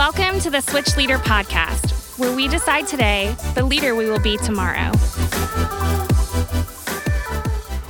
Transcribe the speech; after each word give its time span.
Welcome 0.00 0.40
to 0.40 0.48
the 0.48 0.62
Switch 0.62 0.96
Leader 0.96 1.18
Podcast, 1.18 2.18
where 2.18 2.34
we 2.34 2.48
decide 2.48 2.86
today 2.86 3.36
the 3.54 3.62
leader 3.62 3.94
we 3.94 4.06
will 4.08 4.18
be 4.18 4.38
tomorrow. 4.38 4.92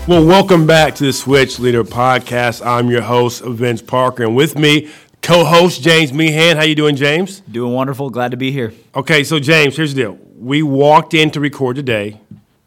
Well, 0.09 0.27
welcome 0.27 0.67
back 0.67 0.97
to 0.97 1.05
the 1.05 1.13
Switch 1.13 1.61
Leader 1.61 1.85
Podcast. 1.85 2.67
I'm 2.67 2.91
your 2.91 3.03
host, 3.03 3.45
Vince 3.45 3.81
Parker, 3.81 4.25
and 4.25 4.35
with 4.35 4.59
me, 4.59 4.91
co-host 5.23 5.83
James 5.83 6.13
Meehan. 6.13 6.57
How 6.57 6.65
you 6.65 6.75
doing, 6.75 6.97
James? 6.97 7.43
Doing 7.43 7.75
wonderful. 7.75 8.11
Glad 8.11 8.33
to 8.33 8.37
be 8.37 8.51
here. 8.51 8.75
Okay, 8.97 9.23
so 9.23 9.39
James, 9.39 9.77
here's 9.77 9.95
the 9.95 10.03
deal. 10.03 10.19
We 10.37 10.65
walked 10.65 11.15
in 11.15 11.31
to 11.31 11.39
record 11.39 11.77
today, 11.77 12.21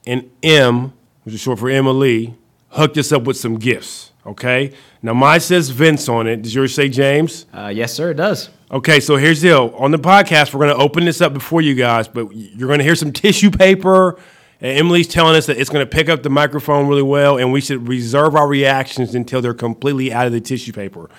and 0.08 0.32
M, 0.42 0.94
which 1.26 1.36
is 1.36 1.42
short 1.42 1.60
for 1.60 1.70
Emily, 1.70 2.34
hooked 2.70 2.98
us 2.98 3.12
up 3.12 3.24
with 3.24 3.36
some 3.36 3.60
gifts. 3.60 4.13
Okay, 4.26 4.72
now 5.02 5.14
mine 5.14 5.42
says 5.42 5.70
Vince 5.70 6.08
on 6.08 6.28
it. 6.28 6.42
Does 6.42 6.56
yours 6.56 6.74
say 6.74 6.88
James? 6.88 7.46
Uh, 7.54 7.72
yes, 7.74 7.94
sir. 7.94 8.12
It 8.12 8.16
does. 8.16 8.50
Okay, 8.72 9.00
so 9.02 9.18
here's 9.18 9.42
the 9.42 9.50
deal. 9.50 9.76
On 9.78 9.92
the 9.92 10.00
podcast, 10.00 10.54
we're 10.54 10.66
going 10.66 10.76
to 10.76 10.82
open 10.82 11.04
this 11.04 11.20
up 11.20 11.34
before 11.34 11.62
you 11.62 11.76
guys, 11.76 12.08
but 12.08 12.34
you're 12.34 12.68
going 12.68 12.80
to 12.80 12.86
hear 12.86 12.96
some 12.96 13.12
tissue 13.12 13.52
paper. 13.52 14.18
And 14.62 14.80
Emily's 14.80 15.10
telling 15.10 15.36
us 15.36 15.46
that 15.48 15.58
it's 15.58 15.70
going 15.70 15.86
to 15.86 15.90
pick 15.90 16.08
up 16.08 16.24
the 16.24 16.30
microphone 16.30 16.88
really 16.88 17.04
well, 17.04 17.38
and 17.38 17.52
we 17.52 17.60
should 17.60 17.88
reserve 17.88 18.36
our 18.36 18.48
reactions 18.48 19.14
until 19.14 19.42
they're 19.42 19.54
completely 19.54 20.14
out 20.14 20.26
of 20.26 20.32
the 20.32 20.40
tissue 20.40 20.72
paper. 20.72 21.10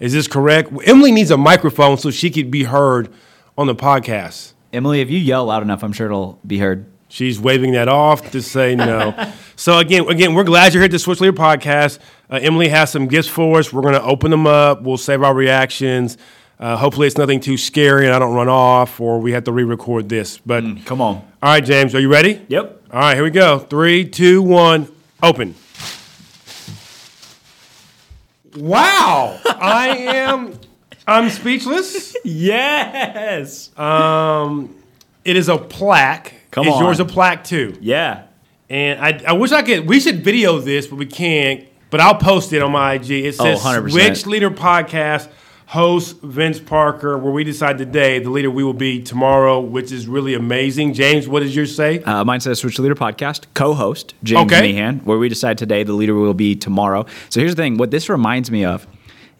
Is 0.00 0.14
this 0.14 0.26
correct? 0.26 0.72
Emily 0.86 1.12
needs 1.12 1.30
a 1.30 1.36
microphone 1.36 1.98
so 1.98 2.10
she 2.10 2.30
could 2.30 2.50
be 2.50 2.64
heard 2.64 3.12
on 3.58 3.66
the 3.66 3.74
podcast. 3.74 4.54
Emily, 4.72 5.02
if 5.02 5.10
you 5.10 5.18
yell 5.18 5.44
loud 5.44 5.62
enough, 5.62 5.84
I'm 5.84 5.92
sure 5.92 6.06
it'll 6.06 6.40
be 6.46 6.58
heard. 6.58 6.86
She's 7.14 7.38
waving 7.38 7.74
that 7.74 7.86
off 7.86 8.32
to 8.32 8.42
say 8.42 8.74
no. 8.74 9.14
so 9.56 9.78
again, 9.78 10.08
again, 10.08 10.34
we're 10.34 10.42
glad 10.42 10.74
you're 10.74 10.82
here 10.82 10.88
to 10.88 10.98
Switch 10.98 11.20
Leader 11.20 11.32
podcast. 11.32 12.00
Uh, 12.28 12.40
Emily 12.42 12.66
has 12.70 12.90
some 12.90 13.06
gifts 13.06 13.28
for 13.28 13.60
us. 13.60 13.72
We're 13.72 13.82
going 13.82 13.94
to 13.94 14.02
open 14.02 14.32
them 14.32 14.48
up. 14.48 14.82
We'll 14.82 14.96
save 14.96 15.22
our 15.22 15.32
reactions. 15.32 16.18
Uh, 16.58 16.76
hopefully, 16.76 17.06
it's 17.06 17.16
nothing 17.16 17.38
too 17.38 17.56
scary 17.56 18.06
and 18.06 18.12
I 18.12 18.18
don't 18.18 18.34
run 18.34 18.48
off 18.48 19.00
or 19.00 19.20
we 19.20 19.30
have 19.30 19.44
to 19.44 19.52
re-record 19.52 20.08
this. 20.08 20.38
But 20.38 20.64
mm, 20.64 20.84
come 20.86 21.00
on. 21.00 21.18
All 21.18 21.24
right, 21.52 21.64
James, 21.64 21.94
are 21.94 22.00
you 22.00 22.10
ready? 22.10 22.44
Yep. 22.48 22.82
All 22.92 22.98
right, 22.98 23.14
here 23.14 23.22
we 23.22 23.30
go. 23.30 23.60
Three, 23.60 24.04
two, 24.04 24.42
one, 24.42 24.88
open. 25.22 25.54
Wow, 28.56 29.38
I 29.46 29.98
am. 29.98 30.58
I'm 31.06 31.30
speechless. 31.30 32.16
Yes. 32.24 33.70
Um, 33.78 34.74
it 35.24 35.36
is 35.36 35.48
a 35.48 35.58
plaque. 35.58 36.34
Come 36.54 36.66
is 36.68 36.74
on. 36.74 36.82
yours 36.84 37.00
a 37.00 37.04
plaque 37.04 37.44
too? 37.44 37.76
Yeah. 37.80 38.24
And 38.70 38.98
I, 39.00 39.22
I 39.28 39.32
wish 39.32 39.52
I 39.52 39.62
could. 39.62 39.86
We 39.88 40.00
should 40.00 40.24
video 40.24 40.58
this, 40.58 40.86
but 40.86 40.96
we 40.96 41.06
can't. 41.06 41.64
But 41.90 42.00
I'll 42.00 42.16
post 42.16 42.52
it 42.52 42.62
on 42.62 42.72
my 42.72 42.94
IG. 42.94 43.10
It 43.10 43.36
Oh, 43.38 43.44
says 43.56 43.60
100%. 43.60 43.90
Switch 43.90 44.26
Leader 44.26 44.50
Podcast 44.50 45.28
host 45.66 46.20
Vince 46.22 46.58
Parker, 46.60 47.16
where 47.18 47.32
we 47.32 47.42
decide 47.42 47.78
today 47.78 48.18
the 48.18 48.30
leader 48.30 48.50
we 48.50 48.62
will 48.62 48.72
be 48.74 49.02
tomorrow, 49.02 49.60
which 49.60 49.90
is 49.92 50.06
really 50.06 50.34
amazing. 50.34 50.92
James, 50.94 51.26
what 51.28 51.40
does 51.40 51.54
yours 51.56 51.74
say? 51.74 52.02
Uh, 52.02 52.24
mine 52.24 52.40
says 52.40 52.58
Switch 52.60 52.78
Leader 52.78 52.94
Podcast, 52.94 53.44
co-host 53.54 54.14
James 54.22 54.52
Okay. 54.52 54.60
Meehan, 54.62 55.00
where 55.00 55.18
we 55.18 55.28
decide 55.28 55.56
today 55.58 55.82
the 55.82 55.92
leader 55.92 56.14
will 56.14 56.34
be 56.34 56.54
tomorrow. 56.54 57.06
So 57.30 57.40
here's 57.40 57.54
the 57.54 57.62
thing: 57.62 57.76
what 57.78 57.90
this 57.90 58.08
reminds 58.08 58.50
me 58.50 58.64
of 58.64 58.86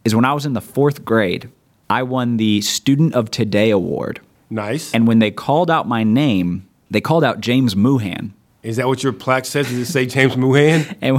is 0.05 0.15
when 0.15 0.25
I 0.25 0.33
was 0.33 0.47
in 0.47 0.53
the 0.55 0.61
fourth 0.61 1.05
grade, 1.05 1.51
I 1.91 2.03
won 2.03 2.37
the 2.39 2.61
Student 2.63 3.15
of 3.15 3.31
Today 3.31 3.71
award, 3.71 4.21
nice. 4.51 4.93
and 4.95 5.07
when 5.07 5.19
they 5.19 5.31
called 5.31 5.71
out 5.71 5.87
my 5.89 6.05
name, 6.05 6.67
they 6.91 7.01
called 7.01 7.25
out 7.25 7.41
James 7.41 7.75
Moohan. 7.75 8.33
Is 8.63 8.77
that 8.77 8.89
what 8.89 9.03
your 9.03 9.13
plaque 9.13 9.45
says? 9.45 9.69
Does 9.69 9.79
it 9.79 9.87
say 9.87 10.07
James 10.07 10.37
Moohan? 10.37 10.97
and 11.03 11.19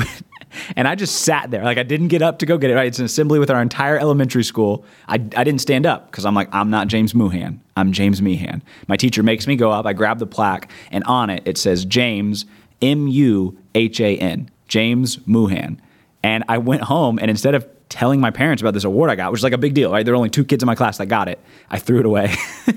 and 0.76 0.88
I 0.88 0.96
just 0.96 1.22
sat 1.22 1.52
there 1.52 1.64
like 1.64 1.78
I 1.78 1.84
didn't 1.84 2.08
get 2.08 2.22
up 2.22 2.40
to 2.40 2.46
go 2.46 2.58
get 2.58 2.72
it. 2.72 2.76
Right, 2.76 2.88
it's 2.88 3.00
an 3.00 3.06
assembly 3.06 3.40
with 3.40 3.52
our 3.52 3.62
entire 3.62 3.98
elementary 3.98 4.44
school. 4.44 4.84
I, 5.08 5.16
I 5.16 5.44
didn't 5.44 5.60
stand 5.60 5.86
up 5.86 6.10
because 6.10 6.26
I'm 6.26 6.34
like 6.34 6.50
I'm 6.52 6.70
not 6.70 6.88
James 6.88 7.14
Moohan. 7.14 7.60
I'm 7.78 7.92
James 7.92 8.22
Meehan. 8.22 8.64
My 8.88 8.98
teacher 8.98 9.22
makes 9.22 9.48
me 9.48 9.56
go 9.56 9.72
up. 9.72 9.86
I 9.86 9.94
grab 9.94 10.20
the 10.20 10.28
plaque 10.28 10.72
and 10.92 11.04
on 11.06 11.30
it 11.30 11.44
it 11.46 11.58
says 11.58 11.86
James 11.86 12.46
M 12.82 13.08
U 13.08 13.58
H 13.76 14.00
A 14.00 14.18
N 14.18 14.50
James 14.68 15.18
Moohan. 15.18 15.78
And 16.24 16.44
I 16.50 16.58
went 16.58 16.82
home 16.84 17.20
and 17.20 17.30
instead 17.30 17.54
of 17.54 17.68
telling 17.90 18.20
my 18.20 18.32
parents 18.32 18.62
about 18.62 18.74
this 18.74 18.84
award 18.84 19.12
I 19.12 19.16
got, 19.16 19.32
which 19.32 19.40
is 19.40 19.44
like 19.44 19.54
a 19.54 19.58
big 19.60 19.76
deal, 19.76 19.92
right? 19.92 20.04
There 20.04 20.14
were 20.14 20.18
only 20.18 20.32
two 20.32 20.44
kids 20.44 20.64
in 20.64 20.68
my 20.68 20.76
class 20.76 20.98
that 20.98 21.06
got 21.06 21.28
it. 21.28 21.40
I 21.70 21.78
threw 21.78 22.00
it 22.00 22.06
away. 22.06 22.34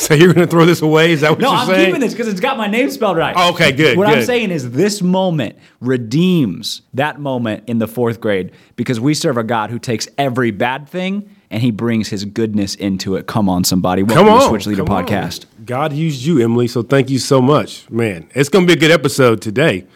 so 0.06 0.14
you're 0.14 0.32
going 0.32 0.46
to 0.46 0.50
throw 0.50 0.64
this 0.64 0.80
away? 0.80 1.12
Is 1.12 1.20
that 1.20 1.30
what 1.32 1.40
No, 1.40 1.50
you're 1.50 1.58
I'm 1.58 1.66
saying? 1.66 1.76
No, 1.78 1.82
I'm 1.82 1.86
keeping 1.88 2.00
this 2.00 2.12
because 2.14 2.28
it's 2.28 2.40
got 2.40 2.56
my 2.56 2.66
name 2.66 2.90
spelled 2.90 3.16
right. 3.18 3.34
Oh, 3.36 3.50
okay, 3.52 3.70
good, 3.70 3.98
What 3.98 4.06
I'm 4.06 4.24
saying 4.24 4.50
is 4.50 4.70
this 4.70 5.02
moment 5.02 5.56
redeems 5.80 6.82
that 6.94 7.20
moment 7.20 7.64
in 7.66 7.78
the 7.78 7.86
fourth 7.86 8.20
grade 8.20 8.52
because 8.76 8.98
we 8.98 9.12
serve 9.14 9.36
a 9.36 9.44
God 9.44 9.70
who 9.70 9.78
takes 9.78 10.08
every 10.16 10.50
bad 10.50 10.88
thing 10.88 11.28
and 11.50 11.62
he 11.62 11.70
brings 11.70 12.08
his 12.08 12.24
goodness 12.24 12.74
into 12.76 13.16
it. 13.16 13.26
Come 13.26 13.48
on, 13.48 13.64
somebody. 13.64 14.02
Welcome 14.02 14.24
Come 14.26 14.34
on, 14.34 14.40
the 14.40 14.48
Switch 14.48 14.66
Leader 14.66 14.84
come 14.84 14.96
on. 14.96 15.06
podcast. 15.06 15.44
God 15.66 15.92
used 15.92 16.24
you, 16.24 16.40
Emily. 16.40 16.66
So 16.66 16.82
thank 16.82 17.10
you 17.10 17.18
so 17.18 17.42
much, 17.42 17.90
man. 17.90 18.30
It's 18.34 18.48
going 18.48 18.66
to 18.66 18.72
be 18.74 18.78
a 18.78 18.80
good 18.80 18.92
episode 18.92 19.42
today. 19.42 19.86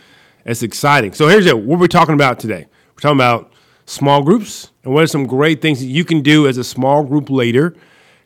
It's 0.44 0.62
exciting. 0.62 1.14
So 1.14 1.28
here's 1.28 1.46
it. 1.46 1.58
What 1.58 1.78
we're 1.78 1.86
talking 1.86 2.14
about 2.14 2.38
today. 2.38 2.66
We're 2.94 3.00
talking 3.00 3.16
about 3.16 3.52
small 3.86 4.22
groups 4.22 4.70
and 4.84 4.92
what 4.92 5.04
are 5.04 5.06
some 5.06 5.26
great 5.26 5.62
things 5.62 5.80
that 5.80 5.86
you 5.86 6.04
can 6.04 6.20
do 6.20 6.46
as 6.46 6.58
a 6.58 6.64
small 6.64 7.02
group 7.04 7.30
leader 7.30 7.74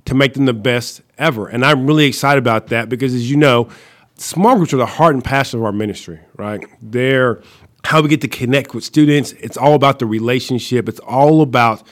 to 0.07 0.15
make 0.15 0.35
them 0.35 0.47
the 0.47 0.53
best 0.55 1.03
ever. 1.19 1.49
And 1.49 1.65
I'm 1.65 1.87
really 1.87 2.07
excited 2.07 2.39
about 2.39 2.69
that 2.69 2.89
because, 2.89 3.15
as 3.15 3.31
you 3.31 3.37
know, 3.37 3.69
small 4.17 4.57
groups 4.57 4.73
are 4.73 4.79
the 4.79 4.87
heart 4.87 5.15
and 5.15 5.25
passion 5.25 5.59
of 5.61 5.65
our 5.65 5.73
ministry. 5.73 6.21
Right? 6.37 6.65
They're 6.81 7.43
how 7.85 8.03
we 8.03 8.09
get 8.09 8.21
to 8.21 8.29
connect 8.29 8.75
with 8.75 8.85
students. 8.85 9.33
It's 9.33 9.57
all 9.57 9.75
about 9.75 9.99
the 9.99 10.07
relationship. 10.07 10.89
It's 10.89 11.01
all 11.01 11.43
about 11.43 11.83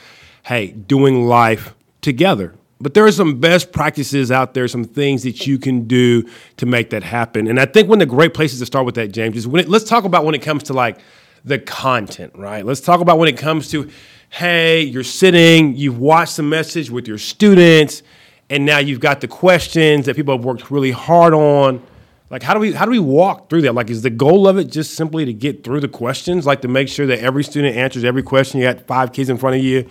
hey, 0.47 0.69
doing 0.69 1.27
life 1.27 1.75
together. 2.03 2.55
But 2.81 2.95
there 2.95 3.05
are 3.05 3.11
some 3.11 3.41
best 3.41 3.73
practices 3.73 4.31
out 4.31 4.55
there, 4.55 4.69
some 4.69 4.85
things 4.85 5.25
that 5.25 5.45
you 5.45 5.59
can 5.59 5.89
do 5.89 6.29
to 6.59 6.67
make 6.67 6.91
that 6.91 7.03
happen. 7.03 7.49
And 7.49 7.59
I 7.59 7.65
think 7.65 7.89
one 7.89 8.01
of 8.01 8.09
the 8.09 8.15
great 8.15 8.33
places 8.33 8.61
to 8.61 8.67
start 8.67 8.87
with 8.87 8.95
that, 8.95 9.09
James, 9.09 9.37
is 9.37 9.49
when 9.49 9.65
it, 9.65 9.69
let's 9.69 9.85
talk 9.85 10.05
about 10.05 10.25
when 10.25 10.37
it 10.37 10.43
comes 10.43 10.63
to 10.65 10.73
like 10.73 11.01
the 11.45 11.59
content, 11.59 12.33
right? 12.37 12.65
Let's 12.65 12.81
talk 12.81 13.01
about 13.01 13.19
when 13.19 13.29
it 13.29 13.37
comes 13.37 13.71
to, 13.71 13.91
hey, 14.29 14.83
you're 14.83 15.03
sitting, 15.03 15.75
you've 15.75 15.99
watched 15.99 16.37
the 16.37 16.45
message 16.45 16.91
with 16.91 17.09
your 17.09 17.19
students, 17.19 18.05
and 18.49 18.65
now 18.65 18.79
you've 18.79 19.01
got 19.01 19.21
the 19.21 19.29
questions 19.29 20.07
that 20.07 20.17
people 20.17 20.37
have 20.37 20.45
worked 20.45 20.71
really 20.71 20.93
hard 20.93 21.35
on. 21.35 21.83
Like 22.31 22.43
how 22.43 22.55
do 22.55 22.61
we 22.61 22.73
how 22.73 22.85
do 22.85 22.91
we 22.91 22.99
walk 22.99 23.49
through 23.49 23.63
that? 23.63 23.75
Like 23.75 23.91
is 23.91 24.03
the 24.03 24.11
goal 24.11 24.49
of 24.49 24.59
it 24.59 24.65
just 24.71 24.95
simply 24.95 25.25
to 25.25 25.33
get 25.33 25.63
through 25.63 25.81
the 25.81 25.89
questions, 25.89 26.47
like 26.47 26.63
to 26.63 26.69
make 26.69 26.89
sure 26.89 27.07
that 27.07 27.21
every 27.21 27.45
student 27.45 27.77
answers 27.77 28.05
every 28.05 28.23
question? 28.23 28.61
You 28.61 28.67
got 28.67 28.87
five 28.87 29.13
kids 29.13 29.31
in 29.31 29.37
front 29.37 29.57
of 29.57 29.63
you. 29.63 29.89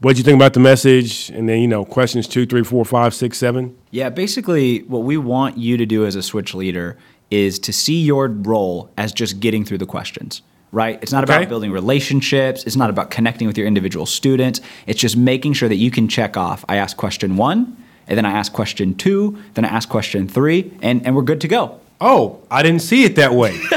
What 0.00 0.12
did 0.12 0.18
you 0.18 0.24
think 0.24 0.36
about 0.36 0.54
the 0.54 0.60
message? 0.60 1.28
And 1.30 1.48
then 1.48 1.60
you 1.60 1.68
know 1.68 1.84
questions 1.84 2.28
two, 2.28 2.46
three, 2.46 2.62
four, 2.62 2.84
five, 2.84 3.14
six, 3.14 3.36
seven. 3.36 3.76
Yeah, 3.90 4.10
basically, 4.10 4.82
what 4.84 5.02
we 5.02 5.16
want 5.16 5.58
you 5.58 5.76
to 5.76 5.84
do 5.84 6.06
as 6.06 6.14
a 6.14 6.22
Switch 6.22 6.54
leader 6.54 6.96
is 7.30 7.58
to 7.58 7.72
see 7.72 8.00
your 8.02 8.28
role 8.28 8.90
as 8.96 9.12
just 9.12 9.40
getting 9.40 9.64
through 9.64 9.78
the 9.78 9.86
questions. 9.86 10.42
Right? 10.70 10.98
It's 11.02 11.12
not 11.12 11.24
Okay. 11.24 11.34
about 11.36 11.48
building 11.48 11.70
relationships. 11.72 12.64
It's 12.64 12.76
not 12.76 12.90
about 12.90 13.10
connecting 13.10 13.46
with 13.46 13.56
your 13.56 13.66
individual 13.66 14.04
students. 14.04 14.60
It's 14.86 15.00
just 15.00 15.16
making 15.16 15.54
sure 15.54 15.68
that 15.68 15.76
you 15.76 15.90
can 15.90 16.08
check 16.08 16.36
off. 16.36 16.64
I 16.68 16.76
ask 16.76 16.96
question 16.96 17.36
one, 17.38 17.76
and 18.06 18.18
then 18.18 18.26
I 18.26 18.32
ask 18.32 18.52
question 18.52 18.94
two, 18.94 19.38
then 19.54 19.64
I 19.64 19.68
ask 19.68 19.88
question 19.88 20.28
three, 20.28 20.72
and, 20.82 21.04
and 21.06 21.16
we're 21.16 21.22
good 21.22 21.40
to 21.40 21.48
go. 21.48 21.80
Oh, 22.00 22.40
I 22.50 22.62
didn't 22.62 22.82
see 22.82 23.04
it 23.04 23.16
that 23.16 23.32
way. 23.32 23.58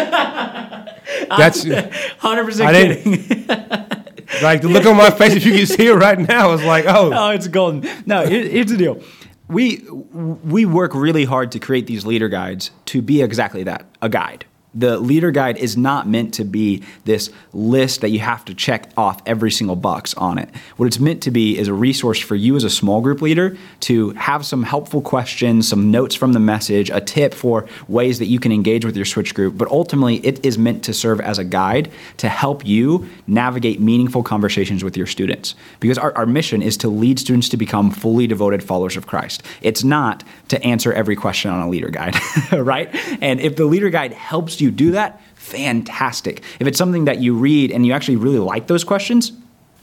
That's 1.38 1.64
100% 1.64 2.66
I 2.66 2.72
didn't- 2.74 3.40
like 4.44 4.62
the 4.62 4.68
look 4.68 4.86
on 4.86 4.98
my 4.98 5.10
face. 5.12 5.34
If 5.34 5.46
you 5.46 5.54
can 5.54 5.66
see 5.66 5.88
it 5.88 5.94
right 5.96 6.20
now, 6.20 6.52
it's 6.54 6.64
like 6.64 6.86
oh, 6.88 7.12
Oh, 7.16 7.30
it's 7.32 7.48
golden. 7.48 7.88
No, 8.06 8.26
here- 8.26 8.48
here's 8.48 8.68
the 8.68 8.78
deal. 8.78 9.02
We 9.48 9.78
we 9.90 10.66
work 10.66 10.94
really 10.96 11.26
hard 11.26 11.52
to 11.54 11.60
create 11.60 11.86
these 11.88 12.06
leader 12.06 12.30
guides 12.30 12.72
to 12.88 13.02
be 13.02 13.22
exactly 13.22 13.64
that, 13.64 13.86
a 14.02 14.08
guide. 14.10 14.46
The 14.74 14.98
leader 14.98 15.32
guide 15.32 15.58
is 15.58 15.76
not 15.76 16.08
meant 16.08 16.34
to 16.36 16.46
be 16.46 16.84
this 17.04 17.30
list 17.52 18.02
that 18.02 18.10
you 18.10 18.20
have 18.20 18.46
to 18.46 18.54
check 18.54 18.90
off 18.96 19.22
every 19.26 19.52
single 19.52 19.76
box 19.76 20.14
on 20.14 20.38
it. 20.38 20.48
What 20.78 20.86
it's 20.86 21.00
meant 21.00 21.22
to 21.24 21.32
be 21.32 21.58
is 21.58 21.68
a 21.68 21.74
resource 21.74 22.20
for 22.20 22.36
you 22.36 22.56
as 22.56 22.64
a 22.64 22.70
small 22.70 23.02
group 23.02 23.22
leader 23.22 23.58
to 23.82 24.12
have 24.12 24.46
some 24.46 24.64
helpful 24.64 25.02
questions, 25.02 25.68
some 25.68 25.92
notes 25.92 26.16
from 26.16 26.32
the 26.32 26.40
message, 26.40 26.90
a 26.90 27.02
tip 27.02 27.34
for 27.34 27.68
ways 27.90 28.20
that 28.20 28.28
you 28.28 28.40
can 28.40 28.54
engage 28.54 28.86
with 28.86 28.96
your 28.96 29.04
switch 29.04 29.36
group. 29.36 29.58
But 29.58 29.70
ultimately, 29.70 30.26
it 30.26 30.46
is 30.46 30.58
meant 30.58 30.86
to 30.86 30.94
serve 30.94 31.20
as 31.20 31.38
a 31.38 31.44
guide 31.44 31.92
to 32.18 32.30
help 32.30 32.66
you 32.66 33.10
navigate 33.28 33.82
meaningful 33.82 34.24
conversations 34.24 34.86
with 34.86 34.96
your 34.96 35.08
students. 35.08 35.54
Because 35.82 35.98
our, 35.98 36.16
our 36.18 36.26
mission 36.26 36.62
is 36.62 36.78
to 36.78 36.88
lead 36.88 37.20
students 37.20 37.50
to 37.50 37.58
become 37.58 37.92
fully 37.92 38.26
devoted 38.26 38.64
followers 38.64 38.96
of 38.96 39.06
Christ. 39.06 39.44
It's 39.62 39.84
not 39.84 40.24
to 40.48 40.64
answer 40.64 40.94
every 40.94 41.18
question 41.18 41.52
on 41.52 41.60
a 41.60 41.70
leader 41.70 41.90
guide, 41.90 42.16
right? 42.54 42.90
And 43.22 43.42
if 43.42 43.58
the 43.58 43.66
leader 43.66 43.90
guide 43.90 44.14
helps 44.14 44.61
you 44.62 44.72
do 44.72 44.92
that, 44.92 45.22
fantastic. 45.36 46.42
If 46.60 46.68
it's 46.68 46.78
something 46.78 47.06
that 47.06 47.20
you 47.20 47.34
read 47.36 47.72
and 47.72 47.86
you 47.86 47.94
actually 47.94 48.18
really 48.18 48.40
like 48.40 48.68
those 48.68 48.84
questions, 48.84 49.32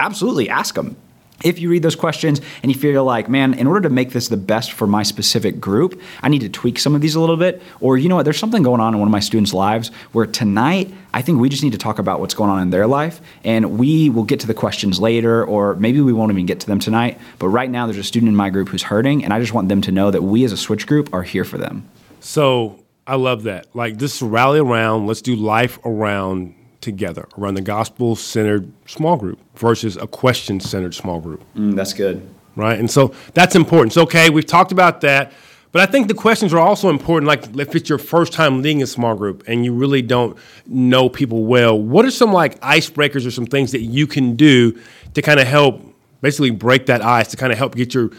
absolutely 0.00 0.48
ask 0.48 0.74
them. 0.74 0.96
if 1.44 1.58
you 1.58 1.70
read 1.70 1.82
those 1.82 1.94
questions 1.94 2.40
and 2.62 2.72
you 2.72 2.78
feel 2.78 3.04
like, 3.04 3.28
man, 3.28 3.54
in 3.54 3.66
order 3.66 3.82
to 3.82 3.90
make 3.90 4.10
this 4.10 4.28
the 4.28 4.36
best 4.36 4.72
for 4.72 4.86
my 4.86 5.02
specific 5.02 5.60
group, 5.60 6.00
I 6.20 6.28
need 6.28 6.40
to 6.40 6.48
tweak 6.48 6.78
some 6.78 6.94
of 6.94 7.00
these 7.00 7.14
a 7.14 7.20
little 7.20 7.36
bit. 7.36 7.62
Or, 7.80 7.96
you 7.96 8.08
know 8.08 8.16
what, 8.16 8.24
there's 8.24 8.38
something 8.38 8.62
going 8.62 8.80
on 8.80 8.94
in 8.94 9.00
one 9.00 9.08
of 9.08 9.12
my 9.12 9.20
students' 9.20 9.54
lives 9.54 9.90
where 10.12 10.26
tonight 10.26 10.92
I 11.14 11.22
think 11.22 11.40
we 11.40 11.48
just 11.48 11.62
need 11.62 11.72
to 11.72 11.78
talk 11.78 11.98
about 11.98 12.18
what's 12.20 12.34
going 12.34 12.50
on 12.50 12.60
in 12.60 12.70
their 12.70 12.86
life 12.86 13.20
and 13.44 13.78
we 13.78 14.10
will 14.10 14.24
get 14.24 14.40
to 14.40 14.46
the 14.46 14.54
questions 14.54 14.98
later, 14.98 15.44
or 15.44 15.76
maybe 15.76 16.00
we 16.00 16.12
won't 16.12 16.32
even 16.32 16.46
get 16.46 16.60
to 16.60 16.66
them 16.66 16.80
tonight. 16.80 17.20
But 17.38 17.48
right 17.48 17.70
now, 17.70 17.86
there's 17.86 17.98
a 17.98 18.04
student 18.04 18.28
in 18.28 18.36
my 18.36 18.50
group 18.50 18.68
who's 18.68 18.82
hurting, 18.82 19.24
and 19.24 19.32
I 19.32 19.38
just 19.38 19.52
want 19.52 19.68
them 19.68 19.80
to 19.82 19.92
know 19.92 20.10
that 20.10 20.22
we 20.22 20.44
as 20.44 20.52
a 20.52 20.56
switch 20.56 20.86
group 20.86 21.12
are 21.14 21.22
here 21.22 21.44
for 21.44 21.58
them. 21.58 21.88
So 22.20 22.82
I 23.08 23.16
love 23.16 23.44
that. 23.44 23.74
Like, 23.74 23.96
just 23.96 24.20
rally 24.20 24.60
around, 24.60 25.06
let's 25.06 25.22
do 25.22 25.34
life 25.34 25.78
around 25.84 26.54
together 26.80 27.26
around 27.36 27.54
the 27.54 27.60
gospel 27.60 28.14
centered 28.14 28.70
small 28.86 29.16
group 29.16 29.40
versus 29.56 29.96
a 29.96 30.06
question 30.06 30.60
centered 30.60 30.94
small 30.94 31.20
group. 31.20 31.42
Mm, 31.56 31.74
that's 31.74 31.92
good. 31.92 32.28
Right. 32.54 32.78
And 32.78 32.90
so 32.90 33.14
that's 33.34 33.56
important. 33.56 33.92
So, 33.92 34.02
okay, 34.02 34.30
we've 34.30 34.46
talked 34.46 34.72
about 34.72 35.00
that. 35.00 35.32
But 35.70 35.82
I 35.82 35.86
think 35.90 36.08
the 36.08 36.14
questions 36.14 36.52
are 36.54 36.58
also 36.58 36.88
important. 36.88 37.26
Like, 37.26 37.56
if 37.56 37.74
it's 37.74 37.88
your 37.88 37.98
first 37.98 38.32
time 38.32 38.62
leading 38.62 38.82
a 38.82 38.86
small 38.86 39.14
group 39.14 39.44
and 39.46 39.64
you 39.64 39.72
really 39.72 40.02
don't 40.02 40.36
know 40.66 41.08
people 41.08 41.44
well, 41.44 41.80
what 41.80 42.04
are 42.04 42.10
some 42.10 42.32
like 42.32 42.60
icebreakers 42.60 43.26
or 43.26 43.30
some 43.30 43.46
things 43.46 43.72
that 43.72 43.82
you 43.82 44.06
can 44.06 44.36
do 44.36 44.78
to 45.14 45.22
kind 45.22 45.40
of 45.40 45.46
help 45.46 45.82
basically 46.20 46.50
break 46.50 46.86
that 46.86 47.02
ice 47.02 47.28
to 47.28 47.36
kind 47.36 47.52
of 47.52 47.58
help 47.58 47.74
get 47.74 47.94
your 47.94 48.10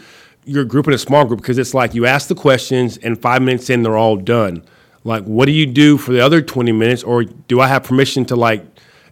your 0.46 0.64
group 0.64 0.88
in 0.88 0.94
a 0.94 0.98
small 0.98 1.24
group? 1.24 1.40
Because 1.40 1.58
it's 1.58 1.74
like 1.74 1.94
you 1.94 2.06
ask 2.06 2.28
the 2.28 2.34
questions 2.34 2.98
and 2.98 3.20
five 3.20 3.42
minutes 3.42 3.68
in, 3.68 3.82
they're 3.82 3.96
all 3.96 4.16
done 4.16 4.64
like 5.04 5.24
what 5.24 5.46
do 5.46 5.52
you 5.52 5.66
do 5.66 5.96
for 5.96 6.12
the 6.12 6.20
other 6.20 6.42
20 6.42 6.72
minutes 6.72 7.02
or 7.02 7.24
do 7.24 7.60
i 7.60 7.66
have 7.66 7.82
permission 7.84 8.24
to 8.24 8.36
like 8.36 8.64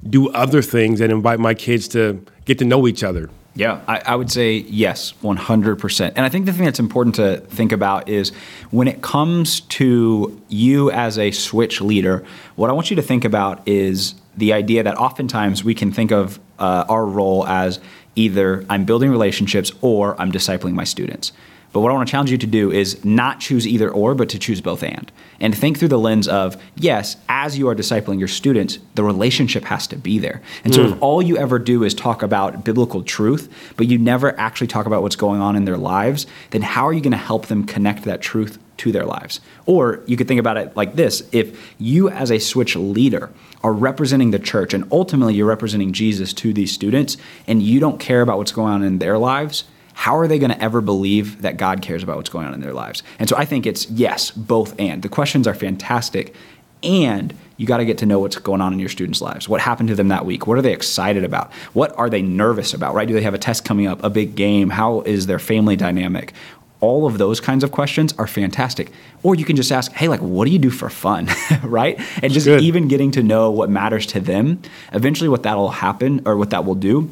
do 0.08 0.29
other 0.31 0.62
things 0.62 1.00
and 1.00 1.11
invite 1.11 1.38
my 1.38 1.55
kids 1.55 1.88
to 1.88 2.25
get 2.44 2.58
to 2.58 2.64
know 2.64 2.87
each 2.87 3.02
other 3.02 3.31
yeah, 3.58 3.81
I, 3.88 4.00
I, 4.06 4.14
would 4.14 4.31
say 4.31 4.58
yes, 4.58 5.14
100%. 5.20 6.12
And 6.14 6.20
I 6.20 6.29
think 6.29 6.46
the 6.46 6.52
thing 6.52 6.67
that's 6.67 6.79
important 6.79 7.17
to 7.17 7.38
think 7.38 7.73
about 7.73 8.08
is 8.08 8.31
when 8.70 8.87
it 8.87 9.02
comes 9.02 9.62
to 9.62 10.40
you 10.49 10.93
as 10.93 11.19
a 11.19 11.32
switch 11.32 11.81
leader, 11.81 12.25
what 12.55 12.70
I 12.70 12.73
want 12.73 12.90
you 12.90 12.94
to 12.94 13.02
think 13.02 13.25
about 13.25 13.67
is 13.67 14.14
the 14.37 14.52
idea 14.52 14.85
that 14.85 14.96
oftentimes 14.96 15.64
we 15.64 15.75
can 15.75 15.90
think 15.90 16.12
of 16.12 16.38
uh, 16.61 16.85
our 16.88 17.05
role 17.05 17.49
as 17.49 17.81
either 18.14 18.64
I'm 18.70 18.85
building 18.85 19.11
relationships 19.11 19.73
or 19.81 20.20
I'm 20.20 20.31
discipling 20.31 20.75
my 20.75 20.85
students. 20.85 21.32
But 21.79 21.83
what 21.83 21.93
I 21.93 21.95
want 21.95 22.09
to 22.09 22.11
challenge 22.11 22.33
you 22.33 22.39
to 22.39 22.47
do 22.49 22.73
is 22.73 23.05
not 23.05 23.39
choose 23.39 23.65
either 23.65 23.89
or, 23.89 24.17
but 24.17 24.29
to 24.31 24.39
choose 24.41 24.61
both 24.61 24.83
and. 24.83 25.13
And 25.39 25.57
think 25.57 25.79
through 25.79 25.87
the 25.87 25.97
lens 25.97 26.27
of, 26.27 26.61
yes, 26.75 27.17
as 27.29 27.57
you 27.57 27.69
are 27.69 27.75
discipling 27.77 28.19
your 28.19 28.27
students, 28.27 28.81
the 28.97 29.05
relationship 29.05 29.63
has 29.63 29.87
to 29.87 29.97
be 29.97 30.19
there. 30.19 30.43
And 30.65 30.75
so 30.75 30.85
mm. 30.85 30.91
if 30.91 31.01
all 31.01 31.23
you 31.23 31.37
ever 31.37 31.61
do 31.61 31.85
is 31.85 31.95
talk 31.95 32.25
about 32.25 32.65
biblical 32.65 33.05
truth, 33.05 33.73
but 33.77 33.87
you 33.87 33.97
never 33.97 34.37
actually 34.41 34.67
talk 34.67 34.87
about 34.87 35.03
what's 35.03 35.15
going 35.15 35.41
on 35.41 35.55
in 35.55 35.67
their 35.67 35.77
lives, 35.77 36.27
then 36.51 36.63
how 36.63 36.85
are 36.85 36.93
you 36.93 37.01
going 37.01 37.13
to 37.13 37.17
help 37.17 37.47
them 37.47 37.63
connect 37.63 38.03
that 38.03 38.21
truth 38.21 38.59
to 38.79 38.91
their 38.91 39.05
lives? 39.05 39.41
Or 39.65 40.03
you 40.07 40.17
could 40.17 40.27
think 40.27 40.41
about 40.41 40.57
it 40.57 40.77
like 40.77 40.97
this 40.97 41.23
if 41.31 41.77
you, 41.79 42.09
as 42.09 42.33
a 42.33 42.41
switch 42.41 42.75
leader, 42.75 43.31
are 43.63 43.73
representing 43.73 44.33
the 44.33 44.41
church 44.41 44.75
and 44.75 44.85
ultimately 44.91 45.35
you're 45.35 45.47
representing 45.47 45.93
Jesus 45.93 46.33
to 46.33 46.53
these 46.53 46.73
students, 46.73 47.17
and 47.47 47.63
you 47.63 47.79
don't 47.79 48.01
care 48.01 48.23
about 48.23 48.39
what's 48.39 48.51
going 48.51 48.73
on 48.73 48.83
in 48.83 48.99
their 48.99 49.17
lives, 49.17 49.63
how 49.99 50.17
are 50.17 50.29
they 50.29 50.39
going 50.39 50.53
to 50.53 50.62
ever 50.62 50.81
believe 50.81 51.43
that 51.43 51.56
God 51.56 51.83
cares 51.83 52.05
about 52.05 52.19
what's 52.19 52.31
going 52.31 52.47
on 52.47 52.55
in 52.55 52.61
their 52.61 52.73
lives? 52.73 53.03
And 53.19 53.29
so 53.29 53.37
I 53.37 53.45
think 53.45 53.67
it's 53.67 53.91
yes, 53.91 54.31
both 54.31 54.79
and. 54.79 55.03
The 55.03 55.09
questions 55.09 55.49
are 55.49 55.55
fantastic. 55.55 56.37
And 56.85 57.35
you 57.56 57.67
got 57.67 57.79
to 57.79 57.85
get 57.85 57.99
to 57.99 58.06
know 58.06 58.21
what's 58.21 58.37
going 58.37 58.61
on 58.61 58.73
in 58.73 58.79
your 58.79 58.91
students' 58.91 59.21
lives. 59.21 59.49
What 59.49 59.61
happened 59.61 59.89
to 59.89 59.97
them 59.97 60.06
that 60.06 60.25
week? 60.25 60.47
What 60.47 60.56
are 60.56 60.62
they 60.62 60.73
excited 60.73 61.25
about? 61.25 61.53
What 61.73 61.99
are 61.99 62.09
they 62.09 62.23
nervous 62.23 62.75
about, 62.75 62.95
right? 62.95 63.09
Do 63.09 63.12
they 63.12 63.23
have 63.23 63.35
a 63.35 63.39
test 63.39 63.65
coming 63.65 63.89
up, 63.89 64.05
a 64.05 64.09
big 64.09 64.37
game? 64.37 64.71
How 64.71 65.00
is 65.00 65.27
their 65.27 65.41
family 65.41 65.75
dynamic? 65.75 66.33
All 66.79 67.05
of 67.05 67.19
those 67.19 67.41
kinds 67.41 67.65
of 67.65 67.73
questions 67.73 68.15
are 68.19 68.29
fantastic. 68.29 68.93
Or 69.25 69.35
you 69.35 69.45
can 69.45 69.56
just 69.56 69.73
ask, 69.73 69.91
hey, 69.91 70.06
like, 70.06 70.21
what 70.21 70.45
do 70.45 70.53
you 70.53 70.61
do 70.61 70.71
for 70.71 70.89
fun, 70.91 71.29
right? 71.65 71.99
And 72.23 72.33
just 72.33 72.47
Good. 72.47 72.62
even 72.62 72.87
getting 72.87 73.11
to 73.11 73.23
know 73.25 73.50
what 73.50 73.69
matters 73.69 74.06
to 74.06 74.21
them. 74.21 74.62
Eventually, 74.93 75.29
what 75.29 75.43
that'll 75.43 75.71
happen 75.71 76.23
or 76.25 76.37
what 76.37 76.50
that 76.50 76.65
will 76.65 76.77
do 76.77 77.11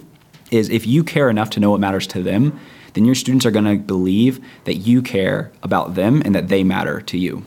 is 0.51 0.69
if 0.69 0.87
you 0.87 1.05
care 1.05 1.29
enough 1.29 1.51
to 1.51 1.61
know 1.61 1.71
what 1.71 1.81
matters 1.81 2.07
to 2.09 2.23
them, 2.23 2.59
then 2.95 3.05
your 3.05 3.15
students 3.15 3.45
are 3.45 3.51
going 3.51 3.65
to 3.65 3.77
believe 3.77 4.41
that 4.65 4.77
you 4.77 5.03
care 5.03 5.53
about 5.63 5.95
them 5.95 6.23
and 6.25 6.35
that 6.35 6.49
they 6.49 6.65
matter 6.65 7.01
to 7.03 7.19
you. 7.19 7.45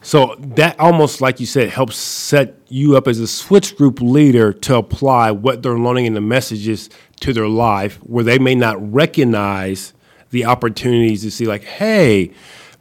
So 0.00 0.36
that 0.38 0.78
almost, 0.78 1.20
like 1.20 1.40
you 1.40 1.46
said, 1.46 1.70
helps 1.70 1.96
set 1.96 2.54
you 2.68 2.96
up 2.96 3.08
as 3.08 3.18
a 3.18 3.26
switch 3.26 3.76
group 3.76 4.00
leader 4.00 4.52
to 4.52 4.76
apply 4.76 5.32
what 5.32 5.62
they're 5.62 5.78
learning 5.78 6.06
in 6.06 6.14
the 6.14 6.20
messages 6.20 6.88
to 7.20 7.32
their 7.32 7.48
life, 7.48 7.96
where 8.04 8.22
they 8.22 8.38
may 8.38 8.54
not 8.54 8.92
recognize 8.92 9.92
the 10.30 10.44
opportunities 10.44 11.22
to 11.22 11.30
see, 11.30 11.46
like, 11.46 11.64
hey, 11.64 12.30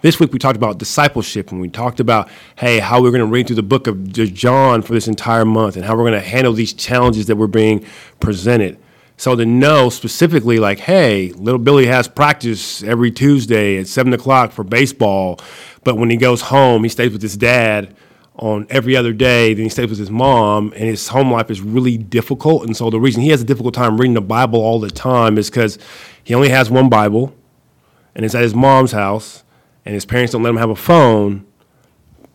this 0.02 0.20
week 0.20 0.32
we 0.32 0.38
talked 0.38 0.58
about 0.58 0.78
discipleship 0.78 1.52
and 1.52 1.60
we 1.60 1.70
talked 1.70 2.00
about, 2.00 2.30
hey, 2.58 2.78
how 2.78 3.02
we're 3.02 3.10
going 3.10 3.20
to 3.20 3.26
read 3.26 3.48
through 3.48 3.56
the 3.56 3.64
book 3.64 3.88
of 3.88 4.14
John 4.14 4.84
for 4.84 4.94
this 4.94 5.08
entire 5.08 5.46
month 5.46 5.76
and 5.76 5.84
how 5.84 5.96
we're 5.96 6.04
going 6.04 6.14
to 6.14 6.22
handle 6.22 6.54
these 6.54 6.72
challenges 6.72 7.26
that 7.26 7.36
were 7.36 7.48
being 7.48 7.84
presented. 8.20 8.78
So 9.20 9.36
to 9.36 9.46
know 9.46 9.90
specifically, 9.90 10.60
like, 10.60 10.80
hey, 10.80 11.32
little 11.34 11.60
Billy 11.60 11.88
has 11.88 12.08
practice 12.08 12.84
every 12.84 13.12
Tuesday 13.12 13.78
at 13.80 13.88
seven 13.88 14.14
o'clock 14.14 14.52
for 14.52 14.64
baseball, 14.64 15.40
but 15.84 15.98
when 15.98 16.12
he 16.12 16.18
goes 16.18 16.42
home, 16.42 16.84
he 16.84 16.90
stays 16.90 17.12
with 17.12 17.24
his 17.24 17.36
dad 17.36 17.96
on 18.36 18.68
every 18.70 18.96
other 18.96 19.14
day. 19.14 19.56
Then 19.56 19.64
he 19.64 19.70
stays 19.70 19.90
with 19.90 19.98
his 19.98 20.12
mom, 20.12 20.72
and 20.74 20.84
his 20.84 21.08
home 21.08 21.32
life 21.32 21.50
is 21.50 21.62
really 21.62 21.98
difficult. 21.98 22.66
And 22.66 22.78
so 22.78 22.92
the 22.92 23.00
reason 23.00 23.24
he 23.24 23.30
has 23.30 23.42
a 23.42 23.46
difficult 23.46 23.74
time 23.74 23.98
reading 23.98 24.14
the 24.14 24.22
Bible 24.22 24.60
all 24.60 24.80
the 24.80 24.92
time 24.92 25.40
is 25.40 25.50
because 25.50 25.80
he 26.24 26.36
only 26.36 26.50
has 26.50 26.70
one 26.70 26.88
Bible, 26.88 27.34
and 28.14 28.24
it's 28.24 28.36
at 28.36 28.44
his 28.44 28.54
mom's 28.54 28.92
house, 28.92 29.44
and 29.84 29.96
his 29.96 30.06
parents 30.06 30.34
don't 30.34 30.44
let 30.44 30.52
him 30.52 30.58
have 30.58 30.70
a 30.70 30.76
phone. 30.76 31.44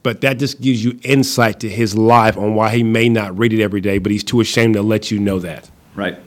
But 0.02 0.20
that 0.22 0.40
just 0.40 0.60
gives 0.60 0.84
you 0.84 0.98
insight 1.04 1.60
to 1.60 1.68
his 1.68 1.96
life 1.96 2.36
on 2.36 2.56
why 2.56 2.74
he 2.74 2.82
may 2.82 3.08
not 3.08 3.38
read 3.38 3.52
it 3.52 3.62
every 3.62 3.80
day, 3.80 3.98
but 3.98 4.10
he's 4.10 4.24
too 4.24 4.40
ashamed 4.40 4.74
to 4.74 4.82
let 4.82 5.12
you 5.12 5.20
know 5.20 5.38
that. 5.38 5.70
Right. 5.94 6.18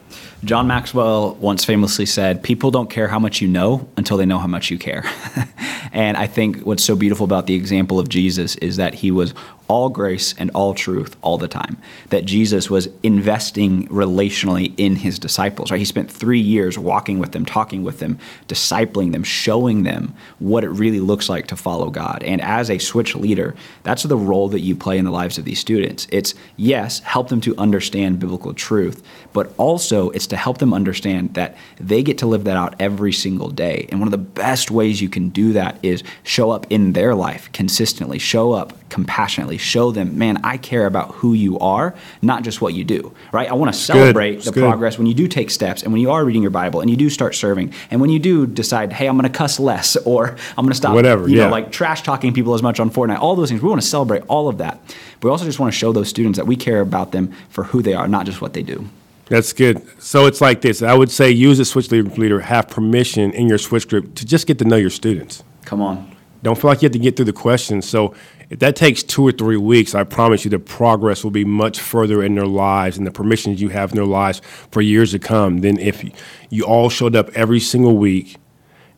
John 0.44 0.68
Maxwell 0.68 1.36
once 1.36 1.66
famously 1.66 2.06
said, 2.06 2.44
People 2.44 2.70
don't 2.72 2.90
care 2.90 3.08
how 3.08 3.20
much 3.20 3.42
you 3.42 3.48
know 3.48 3.88
until 3.98 4.18
they 4.18 4.26
know 4.26 4.38
how 4.38 4.48
much 4.48 4.70
you 4.70 4.78
care. 4.78 5.04
and 5.92 6.18
I 6.18 6.28
think 6.28 6.62
what's 6.62 6.84
so 6.84 6.96
beautiful 6.96 7.24
about 7.24 7.48
the 7.48 7.56
example 7.56 8.00
of 8.00 8.10
Jesus 8.10 8.56
is 8.58 8.78
that 8.78 8.94
he 8.96 9.12
was 9.12 9.34
all 9.68 9.90
grace 9.90 10.34
and 10.38 10.52
all 10.52 10.74
truth 10.74 11.16
all 11.22 11.38
the 11.38 11.48
time. 11.48 11.78
That 12.10 12.26
Jesus 12.26 12.70
was 12.70 12.90
investing 13.04 13.88
relationally 13.88 14.74
in 14.78 14.96
his 14.96 15.20
disciples, 15.20 15.72
right? 15.72 15.78
He 15.80 15.86
spent 15.86 16.12
three 16.12 16.40
years 16.40 16.78
walking 16.78 17.20
with 17.20 17.32
them, 17.32 17.46
talking 17.46 17.84
with 17.84 18.00
them, 18.00 18.20
discipling 18.48 19.12
them, 19.12 19.24
showing 19.24 19.84
them 19.84 20.14
what 20.40 20.64
it 20.64 20.70
really 20.70 21.00
looks 21.00 21.30
like 21.30 21.48
to 21.48 21.56
follow 21.56 21.90
God. 21.90 22.24
And 22.24 22.42
as 22.42 22.70
a 22.70 22.78
switch 22.78 23.16
leader, 23.16 23.56
that's 23.84 24.04
the 24.04 24.18
role 24.18 24.50
that 24.50 24.62
you 24.62 24.76
play 24.76 24.98
in 24.98 25.06
the 25.06 25.12
lives 25.12 25.38
of 25.38 25.46
these 25.46 25.60
students. 25.60 26.08
It's, 26.12 26.34
yes, 26.58 27.00
help 27.00 27.30
them 27.30 27.42
to 27.42 27.56
understand 27.58 28.20
biblical 28.20 28.54
truth, 28.54 29.04
but 29.34 29.54
also 29.58 30.10
it's 30.12 30.28
to 30.28 30.38
help 30.38 30.60
them 30.60 30.74
understand 30.74 31.34
that 31.34 31.56
they 31.80 32.04
get 32.04 32.18
to 32.20 32.26
live 32.28 32.44
that 32.46 32.58
out 32.58 32.76
every 32.80 33.14
single 33.14 33.50
day. 33.50 33.88
And 33.90 34.00
one 34.00 34.08
of 34.08 34.12
the 34.12 34.18
best 34.18 34.72
ways 34.72 35.02
you 35.02 35.10
can 35.10 35.30
do 35.30 35.54
that 35.54 35.78
is 35.84 36.04
show 36.24 36.52
up 36.52 36.68
in 36.70 36.94
their 36.94 37.16
life 37.16 37.52
consistently, 37.52 38.20
show 38.20 38.52
up 38.52 38.74
compassionately 38.90 39.55
show 39.58 39.92
them, 39.92 40.18
man, 40.18 40.40
I 40.44 40.58
care 40.58 40.86
about 40.86 41.16
who 41.16 41.34
you 41.34 41.60
are, 41.60 41.96
not 42.22 42.44
just 42.44 42.62
what 42.62 42.74
you 42.74 42.84
do, 42.84 43.14
right? 43.32 43.50
I 43.50 43.54
want 43.54 43.74
to 43.74 43.80
celebrate 43.80 44.44
the 44.44 44.52
good. 44.52 44.62
progress 44.62 44.98
when 44.98 45.08
you 45.08 45.14
do 45.14 45.28
take 45.28 45.50
steps 45.50 45.84
and 45.84 45.92
when 45.92 46.02
you 46.02 46.12
are 46.12 46.24
reading 46.24 46.42
your 46.42 46.52
Bible 46.52 46.82
and 46.82 46.90
you 46.90 46.96
do 46.96 47.10
start 47.10 47.36
serving 47.36 47.74
and 47.92 48.02
when 48.02 48.10
you 48.10 48.20
do 48.20 48.46
decide, 48.46 48.94
hey, 48.94 49.08
I'm 49.08 49.18
going 49.18 49.32
to 49.32 49.38
cuss 49.38 49.60
less 49.60 49.96
or 50.06 50.36
I'm 50.58 50.66
going 50.66 50.70
to 50.70 50.76
stop, 50.76 50.96
whatever, 50.96 51.28
you 51.28 51.38
yeah. 51.38 51.46
know, 51.46 51.52
like 51.52 51.72
trash 51.72 52.04
talking 52.04 52.34
people 52.34 52.54
as 52.54 52.62
much 52.62 52.80
on 52.80 52.90
Fortnite, 52.90 53.20
all 53.20 53.36
those 53.36 53.50
things. 53.50 53.62
We 53.62 53.70
want 53.70 53.82
to 53.82 53.88
celebrate 53.88 54.24
all 54.28 54.48
of 54.48 54.58
that. 54.60 54.80
But 55.20 55.28
we 55.28 55.30
also 55.30 55.46
just 55.46 55.60
want 55.60 55.74
to 55.74 55.78
show 55.78 55.92
those 55.92 56.10
students 56.10 56.38
that 56.38 56.46
we 56.46 56.56
care 56.56 56.82
about 56.82 57.12
them 57.12 57.34
for 57.50 57.66
who 57.66 57.82
they 57.82 57.94
are, 57.94 58.08
not 58.08 58.26
just 58.26 58.42
what 58.42 58.54
they 58.54 58.64
do. 58.64 58.88
That's 59.28 59.54
good. 59.54 59.82
So 60.02 60.28
it's 60.28 60.40
like 60.40 60.62
this. 60.62 60.82
I 60.82 60.94
would 60.94 61.10
say 61.10 61.34
as 61.44 61.60
a 61.60 61.66
switch 61.66 61.92
leader 61.92 62.40
have 62.42 62.68
permission 62.70 63.32
in 63.32 63.50
your 63.50 63.58
switch 63.58 63.88
group 63.88 64.16
to 64.16 64.26
just 64.26 64.46
get 64.46 64.60
to 64.60 64.66
know 64.66 64.76
your 64.76 64.90
students. 64.92 65.44
Come 65.64 65.82
on. 65.82 66.16
Don't 66.44 66.56
feel 66.60 66.70
like 66.70 66.84
you 66.84 66.86
have 66.86 66.94
to 66.94 67.00
get 67.00 67.16
through 67.16 67.26
the 67.26 67.34
questions. 67.34 67.90
So 67.90 68.14
if 68.50 68.60
that 68.60 68.76
takes 68.76 69.02
two 69.02 69.28
or 69.28 69.32
three 69.32 69.58
weeks, 69.58 69.96
I 69.96 70.04
promise 70.04 70.46
you 70.46 70.52
the 70.52 70.60
progress 70.60 71.24
will 71.24 71.32
be 71.32 71.46
much 71.46 71.80
further 71.80 72.24
in 72.24 72.36
their 72.36 72.46
lives 72.46 72.98
and 72.98 73.06
the 73.06 73.12
permissions 73.12 73.62
you 73.62 73.70
have 73.70 73.92
in 73.92 73.96
their 73.96 74.06
lives 74.06 74.42
for 74.72 74.82
years 74.82 75.12
to 75.12 75.20
come 75.20 75.60
than 75.60 75.80
if 75.80 76.04
you 76.50 76.64
all 76.64 76.90
showed 76.90 77.16
up 77.16 77.30
every 77.34 77.60
single 77.60 77.98
week 77.98 78.38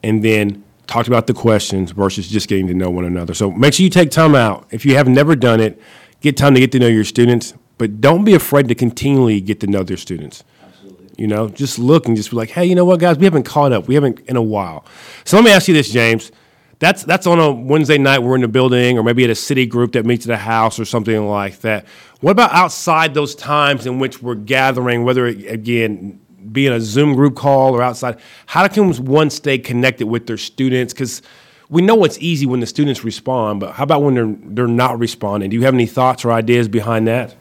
and 0.03 0.23
then 0.23 0.63
talked 0.85 1.07
about 1.07 1.27
the 1.27 1.33
questions 1.33 1.91
versus 1.91 2.27
just 2.27 2.47
getting 2.47 2.67
to 2.67 2.73
know 2.73 2.89
one 2.89 3.05
another. 3.05 3.33
So 3.33 3.51
make 3.51 3.73
sure 3.73 3.83
you 3.83 3.89
take 3.89 4.11
time 4.11 4.35
out. 4.35 4.67
If 4.71 4.85
you 4.85 4.95
have 4.95 5.07
never 5.07 5.35
done 5.35 5.59
it, 5.59 5.79
get 6.21 6.35
time 6.35 6.53
to 6.53 6.59
get 6.59 6.71
to 6.73 6.79
know 6.79 6.87
your 6.87 7.03
students, 7.03 7.53
but 7.77 8.01
don't 8.01 8.23
be 8.25 8.33
afraid 8.33 8.67
to 8.67 8.75
continually 8.75 9.39
get 9.39 9.59
to 9.61 9.67
know 9.67 9.83
their 9.83 9.97
students. 9.97 10.43
Absolutely. 10.61 11.07
You 11.17 11.27
know, 11.27 11.49
just 11.49 11.79
look 11.79 12.05
and 12.07 12.17
just 12.17 12.31
be 12.31 12.35
like, 12.35 12.49
hey, 12.49 12.65
you 12.65 12.75
know 12.75 12.85
what, 12.85 12.99
guys, 12.99 13.17
we 13.17 13.25
haven't 13.25 13.43
caught 13.43 13.71
up. 13.71 13.87
We 13.87 13.95
haven't 13.95 14.19
in 14.21 14.35
a 14.35 14.41
while. 14.41 14.85
So 15.23 15.37
let 15.37 15.45
me 15.45 15.51
ask 15.51 15.67
you 15.67 15.73
this, 15.73 15.89
James 15.89 16.31
that's 16.79 17.03
that's 17.03 17.25
on 17.25 17.39
a 17.39 17.51
Wednesday 17.51 17.97
night 17.97 18.19
we're 18.19 18.35
in 18.35 18.41
the 18.41 18.47
building 18.47 18.97
or 18.97 19.03
maybe 19.03 19.23
at 19.23 19.29
a 19.29 19.35
city 19.35 19.65
group 19.65 19.93
that 19.93 20.05
meets 20.05 20.27
at 20.27 20.33
a 20.33 20.37
house 20.37 20.79
or 20.79 20.85
something 20.85 21.27
like 21.27 21.59
that. 21.61 21.85
What 22.21 22.31
about 22.31 22.51
outside 22.51 23.13
those 23.13 23.35
times 23.35 23.85
in 23.85 23.99
which 23.99 24.21
we're 24.21 24.35
gathering, 24.35 25.03
whether 25.03 25.27
it, 25.27 25.45
again 25.45 26.19
be 26.51 26.67
in 26.67 26.73
a 26.73 26.79
Zoom 26.79 27.13
group 27.13 27.35
call 27.35 27.75
or 27.75 27.81
outside. 27.81 28.19
How 28.45 28.67
can 28.67 28.93
one 29.05 29.29
stay 29.29 29.57
connected 29.57 30.07
with 30.07 30.27
their 30.27 30.37
students? 30.37 30.93
Because 30.93 31.21
we 31.69 31.81
know 31.81 32.03
it's 32.03 32.17
easy 32.19 32.45
when 32.45 32.59
the 32.59 32.67
students 32.67 33.03
respond, 33.03 33.59
but 33.59 33.73
how 33.73 33.83
about 33.83 34.01
when 34.01 34.13
they're 34.15 34.35
they're 34.53 34.67
not 34.67 34.99
responding? 34.99 35.49
Do 35.49 35.55
you 35.55 35.63
have 35.63 35.73
any 35.73 35.85
thoughts 35.85 36.23
or 36.23 36.31
ideas 36.31 36.67
behind 36.67 37.07
that? 37.07 37.35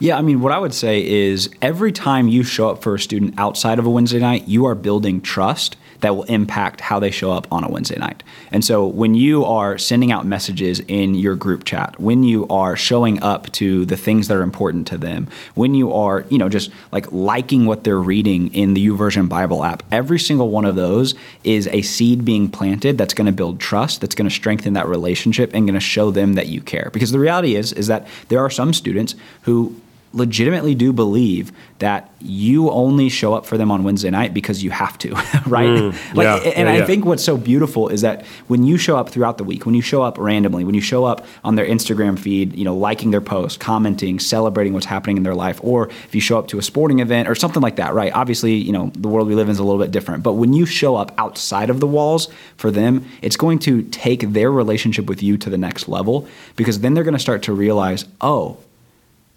Yeah, 0.00 0.18
I 0.18 0.22
mean, 0.22 0.40
what 0.40 0.50
I 0.50 0.58
would 0.58 0.74
say 0.74 1.06
is 1.06 1.50
every 1.62 1.92
time 1.92 2.26
you 2.26 2.42
show 2.42 2.70
up 2.70 2.82
for 2.82 2.94
a 2.94 2.98
student 2.98 3.38
outside 3.38 3.78
of 3.78 3.86
a 3.86 3.90
Wednesday 3.90 4.18
night, 4.18 4.48
you 4.48 4.64
are 4.64 4.74
building 4.74 5.20
trust 5.20 5.76
that 6.00 6.14
will 6.14 6.24
impact 6.24 6.80
how 6.80 6.98
they 6.98 7.10
show 7.10 7.32
up 7.32 7.46
on 7.52 7.64
a 7.64 7.68
Wednesday 7.68 7.98
night. 7.98 8.22
And 8.52 8.64
so 8.64 8.86
when 8.86 9.14
you 9.14 9.44
are 9.44 9.78
sending 9.78 10.12
out 10.12 10.26
messages 10.26 10.80
in 10.80 11.14
your 11.14 11.34
group 11.34 11.64
chat, 11.64 11.98
when 12.00 12.22
you 12.22 12.46
are 12.48 12.76
showing 12.76 13.22
up 13.22 13.50
to 13.52 13.84
the 13.84 13.96
things 13.96 14.28
that 14.28 14.36
are 14.36 14.42
important 14.42 14.86
to 14.88 14.98
them, 14.98 15.28
when 15.54 15.74
you 15.74 15.92
are, 15.92 16.24
you 16.28 16.38
know, 16.38 16.48
just 16.48 16.70
like 16.92 17.10
liking 17.10 17.66
what 17.66 17.84
they're 17.84 17.98
reading 17.98 18.52
in 18.54 18.74
the 18.74 18.86
YouVersion 18.86 19.28
Bible 19.28 19.64
app, 19.64 19.82
every 19.90 20.18
single 20.18 20.50
one 20.50 20.64
of 20.64 20.76
those 20.76 21.14
is 21.44 21.66
a 21.68 21.82
seed 21.82 22.24
being 22.24 22.48
planted 22.48 22.96
that's 22.96 23.14
going 23.14 23.26
to 23.26 23.32
build 23.32 23.60
trust, 23.60 24.00
that's 24.00 24.14
going 24.14 24.28
to 24.28 24.34
strengthen 24.34 24.74
that 24.74 24.86
relationship 24.86 25.50
and 25.54 25.66
going 25.66 25.74
to 25.74 25.80
show 25.80 26.10
them 26.10 26.34
that 26.34 26.46
you 26.46 26.60
care. 26.60 26.90
Because 26.92 27.10
the 27.10 27.18
reality 27.18 27.56
is 27.56 27.72
is 27.72 27.88
that 27.88 28.06
there 28.28 28.40
are 28.40 28.50
some 28.50 28.72
students 28.72 29.14
who 29.42 29.74
legitimately 30.12 30.74
do 30.74 30.92
believe 30.92 31.52
that 31.78 32.10
you 32.20 32.70
only 32.70 33.08
show 33.08 33.34
up 33.34 33.46
for 33.46 33.56
them 33.56 33.70
on 33.70 33.84
Wednesday 33.84 34.10
night 34.10 34.34
because 34.34 34.64
you 34.64 34.70
have 34.70 34.98
to, 34.98 35.10
right? 35.46 35.68
Mm, 35.68 36.14
like, 36.14 36.24
yeah, 36.24 36.50
and 36.50 36.66
yeah, 36.66 36.74
I 36.74 36.78
yeah. 36.78 36.86
think 36.86 37.04
what's 37.04 37.22
so 37.22 37.36
beautiful 37.36 37.88
is 37.88 38.00
that 38.00 38.24
when 38.48 38.64
you 38.64 38.76
show 38.76 38.96
up 38.96 39.10
throughout 39.10 39.38
the 39.38 39.44
week, 39.44 39.66
when 39.66 39.74
you 39.74 39.82
show 39.82 40.02
up 40.02 40.18
randomly, 40.18 40.64
when 40.64 40.74
you 40.74 40.80
show 40.80 41.04
up 41.04 41.26
on 41.44 41.54
their 41.54 41.66
Instagram 41.66 42.18
feed, 42.18 42.56
you 42.56 42.64
know, 42.64 42.74
liking 42.74 43.10
their 43.10 43.20
post, 43.20 43.60
commenting, 43.60 44.18
celebrating 44.18 44.72
what's 44.72 44.86
happening 44.86 45.16
in 45.16 45.22
their 45.22 45.34
life, 45.34 45.60
or 45.62 45.88
if 45.88 46.14
you 46.14 46.20
show 46.20 46.38
up 46.38 46.48
to 46.48 46.58
a 46.58 46.62
sporting 46.62 46.98
event 46.98 47.28
or 47.28 47.34
something 47.34 47.62
like 47.62 47.76
that, 47.76 47.94
right? 47.94 48.12
Obviously, 48.12 48.54
you 48.54 48.72
know, 48.72 48.90
the 48.94 49.08
world 49.08 49.28
we 49.28 49.34
live 49.34 49.48
in 49.48 49.52
is 49.52 49.58
a 49.58 49.64
little 49.64 49.80
bit 49.80 49.90
different, 49.90 50.22
but 50.22 50.32
when 50.34 50.52
you 50.52 50.66
show 50.66 50.96
up 50.96 51.12
outside 51.18 51.70
of 51.70 51.80
the 51.80 51.86
walls 51.86 52.28
for 52.56 52.70
them, 52.70 53.06
it's 53.22 53.36
going 53.36 53.58
to 53.60 53.82
take 53.84 54.20
their 54.32 54.50
relationship 54.50 55.06
with 55.06 55.22
you 55.22 55.36
to 55.38 55.50
the 55.50 55.58
next 55.58 55.86
level 55.88 56.26
because 56.56 56.80
then 56.80 56.94
they're 56.94 57.04
going 57.04 57.14
to 57.14 57.20
start 57.20 57.42
to 57.42 57.52
realize, 57.52 58.04
oh, 58.20 58.58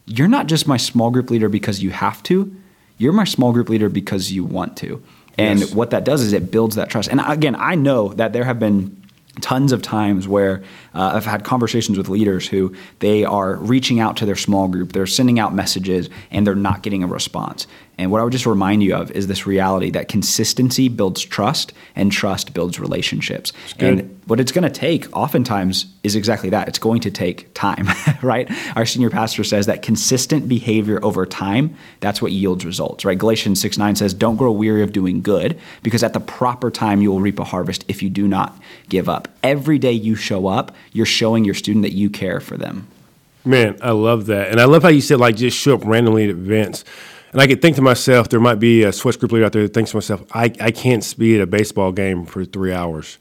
you're 0.06 0.28
not 0.28 0.48
just 0.48 0.68
my 0.68 0.78
small 0.78 1.10
group 1.12 1.30
leader 1.30 1.50
because 1.50 1.82
you 1.84 1.92
have 1.92 2.22
to. 2.24 2.54
You're 2.98 3.14
my 3.14 3.24
small 3.24 3.52
group 3.54 3.70
leader 3.70 3.90
because 3.90 4.32
you 4.32 4.44
want 4.44 4.78
to. 4.78 5.02
And 5.38 5.60
Yes. 5.62 5.74
what 5.74 5.92
that 5.92 6.04
does 6.04 6.22
is 6.22 6.34
it 6.34 6.52
builds 6.52 6.76
that 6.76 6.90
trust. 6.90 7.10
And 7.10 7.22
again, 7.26 7.56
I 7.58 7.76
know 7.76 8.10
that 8.14 8.34
there 8.34 8.44
have 8.44 8.60
been 8.60 8.98
tons 9.40 9.72
of 9.72 9.82
times 9.82 10.28
where 10.28 10.62
uh, 10.94 11.12
I've 11.16 11.26
had 11.26 11.46
conversations 11.46 11.98
with 11.98 12.10
leaders 12.10 12.48
who 12.48 12.76
they 13.00 13.24
are 13.24 13.56
reaching 13.56 14.00
out 14.02 14.18
to 14.18 14.26
their 14.26 14.36
small 14.36 14.68
group, 14.68 14.92
they're 14.92 15.08
sending 15.08 15.40
out 15.40 15.56
messages, 15.56 16.10
and 16.32 16.46
they're 16.46 16.54
not 16.54 16.84
getting 16.84 17.02
a 17.02 17.08
response. 17.08 17.66
And 18.02 18.10
what 18.10 18.20
I 18.20 18.24
would 18.24 18.34
just 18.34 18.48
remind 18.48 18.82
you 18.82 18.96
of 18.96 19.12
is 19.12 19.28
this 19.28 19.46
reality 19.46 19.92
that 19.92 20.08
consistency 20.08 20.90
builds 20.90 21.22
trust 21.24 21.72
and 21.96 22.12
trust 22.12 22.52
builds 22.52 22.80
relationships. 22.80 23.54
And 23.78 24.20
what 24.26 24.40
it's 24.40 24.52
going 24.52 24.64
to 24.64 24.72
take 24.72 25.06
oftentimes 25.16 25.86
is 26.02 26.16
exactly 26.16 26.50
that. 26.50 26.68
It's 26.68 26.80
going 26.80 27.02
to 27.02 27.12
take 27.12 27.54
time, 27.54 27.88
right? 28.24 28.50
Our 28.76 28.88
senior 28.88 29.12
pastor 29.12 29.44
says 29.44 29.68
that 29.68 29.84
consistent 29.84 30.50
behavior 30.50 31.00
over 31.06 31.28
time, 31.28 31.76
that's 32.00 32.24
what 32.24 32.32
yields 32.32 32.66
results, 32.66 33.06
right? 33.06 33.20
Galatians 33.20 33.62
6 33.62 33.78
9 33.78 33.96
says, 33.96 34.16
Don't 34.16 34.36
grow 34.36 34.52
weary 34.52 34.82
of 34.82 34.94
doing 34.94 35.22
good, 35.22 35.60
because 35.84 36.02
at 36.02 36.14
the 36.14 36.20
proper 36.20 36.72
time 36.72 37.04
you 37.04 37.12
will 37.12 37.22
reap 37.22 37.38
a 37.38 37.44
harvest 37.44 37.86
if 37.88 38.02
you 38.02 38.10
do 38.10 38.28
not 38.28 38.60
give 38.90 39.10
up. 39.10 39.28
Every 39.44 39.78
day 39.78 39.92
you 39.92 40.16
show 40.16 40.48
up, 40.48 40.76
you're 40.92 41.06
showing 41.06 41.46
your 41.46 41.54
student 41.54 41.84
that 41.84 41.94
you 41.94 42.10
care 42.10 42.40
for 42.40 42.58
them. 42.58 42.88
Man, 43.46 43.78
I 43.80 43.92
love 43.92 44.26
that. 44.26 44.50
And 44.50 44.60
I 44.60 44.66
love 44.66 44.82
how 44.82 44.90
you 44.90 45.02
said, 45.02 45.20
like, 45.20 45.36
just 45.36 45.56
show 45.56 45.76
up 45.76 45.86
randomly 45.86 46.24
at 46.24 46.32
events. 46.32 46.84
And 47.32 47.42
I 47.42 47.48
could 47.48 47.62
think 47.62 47.78
to 47.78 47.82
myself, 47.82 48.28
there 48.30 48.42
might 48.42 48.60
be 48.60 48.84
a 48.84 48.92
switch 48.92 49.18
group 49.18 49.32
leader 49.32 49.46
out 49.46 49.54
there 49.54 49.64
that 49.64 49.74
thinks 49.74 49.92
to 49.92 49.98
myself, 49.98 50.24
I, 50.34 50.54
I 50.60 50.72
can't 50.72 51.18
be 51.18 51.36
at 51.36 51.42
a 51.42 51.48
baseball 51.48 51.92
game 51.92 52.26
for 52.26 52.44
three 52.44 52.74
hours. 52.74 53.18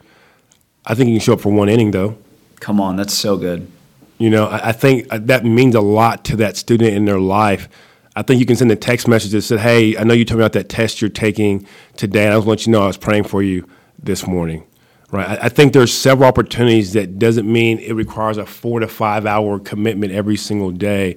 I 0.85 0.95
think 0.95 1.09
you 1.09 1.15
can 1.15 1.25
show 1.25 1.35
up 1.35 1.41
for 1.41 1.53
one 1.53 1.69
inning, 1.69 1.93
though. 1.93 2.19
Come 2.59 2.81
on, 2.81 2.97
that's 2.97 3.15
so 3.15 3.37
good. 3.37 3.71
You 4.19 4.29
know, 4.29 4.47
I, 4.47 4.71
I 4.71 4.73
think 4.73 5.07
uh, 5.11 5.19
that 5.23 5.45
means 5.45 5.75
a 5.75 5.81
lot 5.81 6.25
to 6.27 6.37
that 6.37 6.57
student 6.57 6.95
in 6.95 7.05
their 7.05 7.21
life. 7.21 7.69
I 8.17 8.23
think 8.23 8.41
you 8.41 8.47
can 8.47 8.57
send 8.57 8.73
a 8.73 8.77
text 8.77 9.07
message 9.07 9.31
that 9.31 9.43
said, 9.43 9.61
Hey, 9.61 9.97
I 9.97 10.03
know 10.03 10.13
you 10.13 10.25
told 10.25 10.39
me 10.39 10.45
about 10.45 10.55
that 10.55 10.69
test 10.69 11.01
you're 11.01 11.09
taking 11.09 11.67
today, 11.97 12.25
and 12.25 12.35
I 12.35 12.37
was 12.37 12.45
want 12.45 12.67
you 12.67 12.73
know 12.73 12.83
I 12.83 12.89
was 12.89 12.97
praying 12.97 13.25
for 13.25 13.43
you 13.43 13.67
this 14.03 14.27
morning. 14.27 14.65
Right. 15.13 15.27
I, 15.27 15.47
I 15.47 15.49
think 15.49 15.73
there's 15.73 15.93
several 15.93 16.29
opportunities 16.29 16.93
that 16.95 17.19
doesn't 17.19 17.51
mean 17.51 17.79
it 17.79 17.93
requires 17.93 18.37
a 18.37 18.47
four 18.47 18.81
to 18.81 18.89
five 18.89 19.25
hour 19.25 19.59
commitment 19.59 20.13
every 20.13 20.37
single 20.37 20.71
day. 20.71 21.17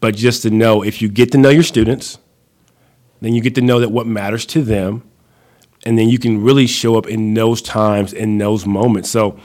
But 0.00 0.14
just 0.14 0.42
to 0.42 0.50
know 0.50 0.84
if 0.84 1.00
you 1.00 1.08
get 1.08 1.32
to 1.32 1.38
know 1.38 1.48
your 1.48 1.62
students, 1.62 2.18
then 3.24 3.34
you 3.34 3.40
get 3.40 3.54
to 3.56 3.60
know 3.62 3.80
that 3.80 3.90
what 3.90 4.06
matters 4.06 4.44
to 4.46 4.62
them, 4.62 5.02
and 5.86 5.98
then 5.98 6.08
you 6.08 6.18
can 6.18 6.42
really 6.42 6.66
show 6.66 6.96
up 6.96 7.06
in 7.06 7.34
those 7.34 7.60
times, 7.62 8.12
in 8.12 8.38
those 8.38 8.66
moments. 8.66 9.10
So 9.10 9.38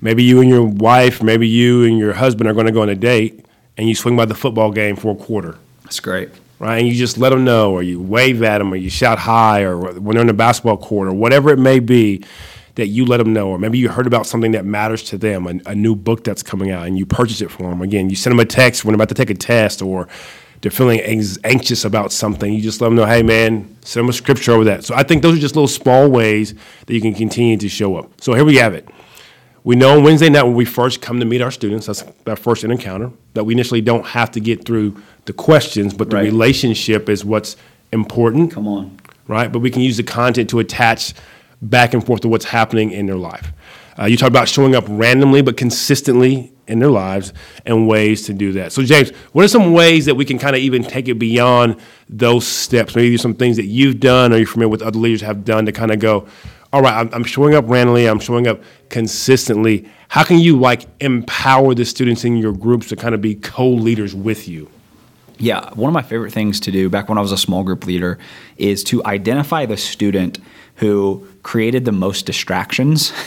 maybe 0.00 0.22
you 0.22 0.40
and 0.40 0.48
your 0.48 0.64
wife, 0.64 1.22
maybe 1.22 1.48
you 1.48 1.84
and 1.84 1.98
your 1.98 2.12
husband 2.14 2.48
are 2.48 2.54
going 2.54 2.66
to 2.66 2.72
go 2.72 2.82
on 2.82 2.88
a 2.88 2.94
date, 2.94 3.44
and 3.76 3.88
you 3.88 3.94
swing 3.94 4.16
by 4.16 4.24
the 4.24 4.34
football 4.34 4.70
game 4.70 4.96
for 4.96 5.12
a 5.12 5.16
quarter, 5.16 5.56
That's 5.82 6.00
great. 6.00 6.28
right? 6.58 6.78
And 6.78 6.88
you 6.88 6.94
just 6.94 7.16
let 7.18 7.30
them 7.30 7.44
know, 7.44 7.72
or 7.72 7.82
you 7.82 8.00
wave 8.00 8.42
at 8.42 8.58
them, 8.58 8.72
or 8.72 8.76
you 8.76 8.90
shout 8.90 9.18
hi, 9.18 9.62
or 9.62 9.76
when 9.78 10.14
they're 10.14 10.20
in 10.20 10.26
the 10.26 10.34
basketball 10.34 10.76
court, 10.76 11.08
or 11.08 11.12
whatever 11.12 11.50
it 11.50 11.58
may 11.58 11.78
be, 11.80 12.24
that 12.74 12.86
you 12.88 13.04
let 13.04 13.18
them 13.18 13.32
know. 13.32 13.48
Or 13.48 13.58
maybe 13.58 13.78
you 13.78 13.88
heard 13.88 14.06
about 14.06 14.26
something 14.26 14.52
that 14.52 14.64
matters 14.64 15.02
to 15.04 15.18
them, 15.18 15.46
a, 15.46 15.70
a 15.70 15.74
new 15.74 15.94
book 15.94 16.24
that's 16.24 16.42
coming 16.42 16.70
out, 16.70 16.86
and 16.86 16.98
you 16.98 17.06
purchase 17.06 17.40
it 17.40 17.50
for 17.50 17.64
them. 17.70 17.82
Again, 17.82 18.10
you 18.10 18.16
send 18.16 18.32
them 18.32 18.40
a 18.40 18.44
text 18.44 18.84
when 18.84 18.92
they're 18.92 18.96
about 18.96 19.08
to 19.08 19.14
take 19.14 19.30
a 19.30 19.34
test, 19.34 19.80
or 19.82 20.08
they're 20.62 20.70
feeling 20.70 21.00
anx- 21.00 21.38
anxious 21.44 21.84
about 21.84 22.12
something. 22.12 22.52
You 22.52 22.62
just 22.62 22.80
let 22.80 22.86
them 22.88 22.94
know, 22.96 23.04
hey, 23.04 23.22
man, 23.22 23.76
send 23.82 24.04
them 24.04 24.10
a 24.10 24.12
scripture 24.12 24.52
over 24.52 24.64
that. 24.64 24.84
So 24.84 24.94
I 24.94 25.02
think 25.02 25.22
those 25.22 25.36
are 25.36 25.40
just 25.40 25.54
little 25.56 25.68
small 25.68 26.08
ways 26.08 26.54
that 26.86 26.94
you 26.94 27.00
can 27.00 27.14
continue 27.14 27.56
to 27.58 27.68
show 27.68 27.96
up. 27.96 28.20
So 28.20 28.32
here 28.34 28.44
we 28.44 28.56
have 28.56 28.72
it. 28.72 28.88
We 29.64 29.76
know 29.76 29.96
on 29.96 30.02
Wednesday 30.04 30.28
night 30.28 30.42
when 30.44 30.54
we 30.54 30.64
first 30.64 31.00
come 31.02 31.20
to 31.20 31.26
meet 31.26 31.40
our 31.42 31.50
students, 31.50 31.86
that's 31.86 32.04
our 32.26 32.36
first 32.36 32.64
encounter, 32.64 33.10
that 33.34 33.44
we 33.44 33.54
initially 33.54 33.80
don't 33.80 34.06
have 34.06 34.30
to 34.32 34.40
get 34.40 34.64
through 34.64 34.96
the 35.26 35.32
questions, 35.32 35.94
but 35.94 36.10
the 36.10 36.16
Right. 36.16 36.24
relationship 36.24 37.08
is 37.08 37.24
what's 37.24 37.56
important, 37.92 38.50
Come 38.52 38.66
on. 38.66 38.96
right? 39.28 39.52
But 39.52 39.60
we 39.60 39.70
can 39.70 39.82
use 39.82 39.96
the 39.96 40.02
content 40.02 40.50
to 40.50 40.58
attach 40.58 41.12
back 41.60 41.94
and 41.94 42.04
forth 42.04 42.22
to 42.22 42.28
what's 42.28 42.46
happening 42.46 42.90
in 42.90 43.06
their 43.06 43.16
life. 43.16 43.52
Uh, 43.98 44.06
you 44.06 44.16
talk 44.16 44.28
about 44.28 44.48
showing 44.48 44.74
up 44.74 44.84
randomly 44.88 45.42
but 45.42 45.56
consistently 45.56 46.52
in 46.66 46.78
their 46.78 46.90
lives 46.90 47.32
and 47.66 47.86
ways 47.88 48.22
to 48.26 48.32
do 48.32 48.52
that. 48.52 48.72
So, 48.72 48.82
James, 48.82 49.10
what 49.32 49.44
are 49.44 49.48
some 49.48 49.72
ways 49.72 50.06
that 50.06 50.14
we 50.14 50.24
can 50.24 50.38
kind 50.38 50.56
of 50.56 50.62
even 50.62 50.82
take 50.82 51.08
it 51.08 51.14
beyond 51.14 51.76
those 52.08 52.46
steps? 52.46 52.94
Maybe 52.96 53.16
some 53.16 53.34
things 53.34 53.56
that 53.56 53.66
you've 53.66 54.00
done 54.00 54.32
or 54.32 54.38
you're 54.38 54.46
familiar 54.46 54.70
with 54.70 54.82
other 54.82 54.98
leaders 54.98 55.20
have 55.22 55.44
done 55.44 55.66
to 55.66 55.72
kind 55.72 55.90
of 55.90 55.98
go, 55.98 56.26
all 56.72 56.80
right, 56.80 56.94
I'm, 56.94 57.10
I'm 57.12 57.24
showing 57.24 57.54
up 57.54 57.64
randomly, 57.68 58.06
I'm 58.06 58.20
showing 58.20 58.46
up 58.46 58.62
consistently. 58.88 59.88
How 60.08 60.24
can 60.24 60.38
you 60.38 60.58
like 60.58 60.86
empower 61.00 61.74
the 61.74 61.84
students 61.84 62.24
in 62.24 62.36
your 62.36 62.52
groups 62.52 62.88
to 62.88 62.96
kind 62.96 63.14
of 63.14 63.20
be 63.20 63.34
co-leaders 63.34 64.14
with 64.14 64.48
you? 64.48 64.70
Yeah, 65.38 65.70
one 65.74 65.88
of 65.88 65.94
my 65.94 66.02
favorite 66.02 66.32
things 66.32 66.60
to 66.60 66.70
do 66.70 66.88
back 66.88 67.08
when 67.08 67.18
I 67.18 67.20
was 67.20 67.32
a 67.32 67.36
small 67.36 67.64
group 67.64 67.84
leader 67.84 68.18
is 68.56 68.84
to 68.84 69.04
identify 69.04 69.66
the 69.66 69.76
student 69.76 70.38
who 70.76 71.26
created 71.42 71.84
the 71.84 71.92
most 71.92 72.26
distractions. 72.26 73.12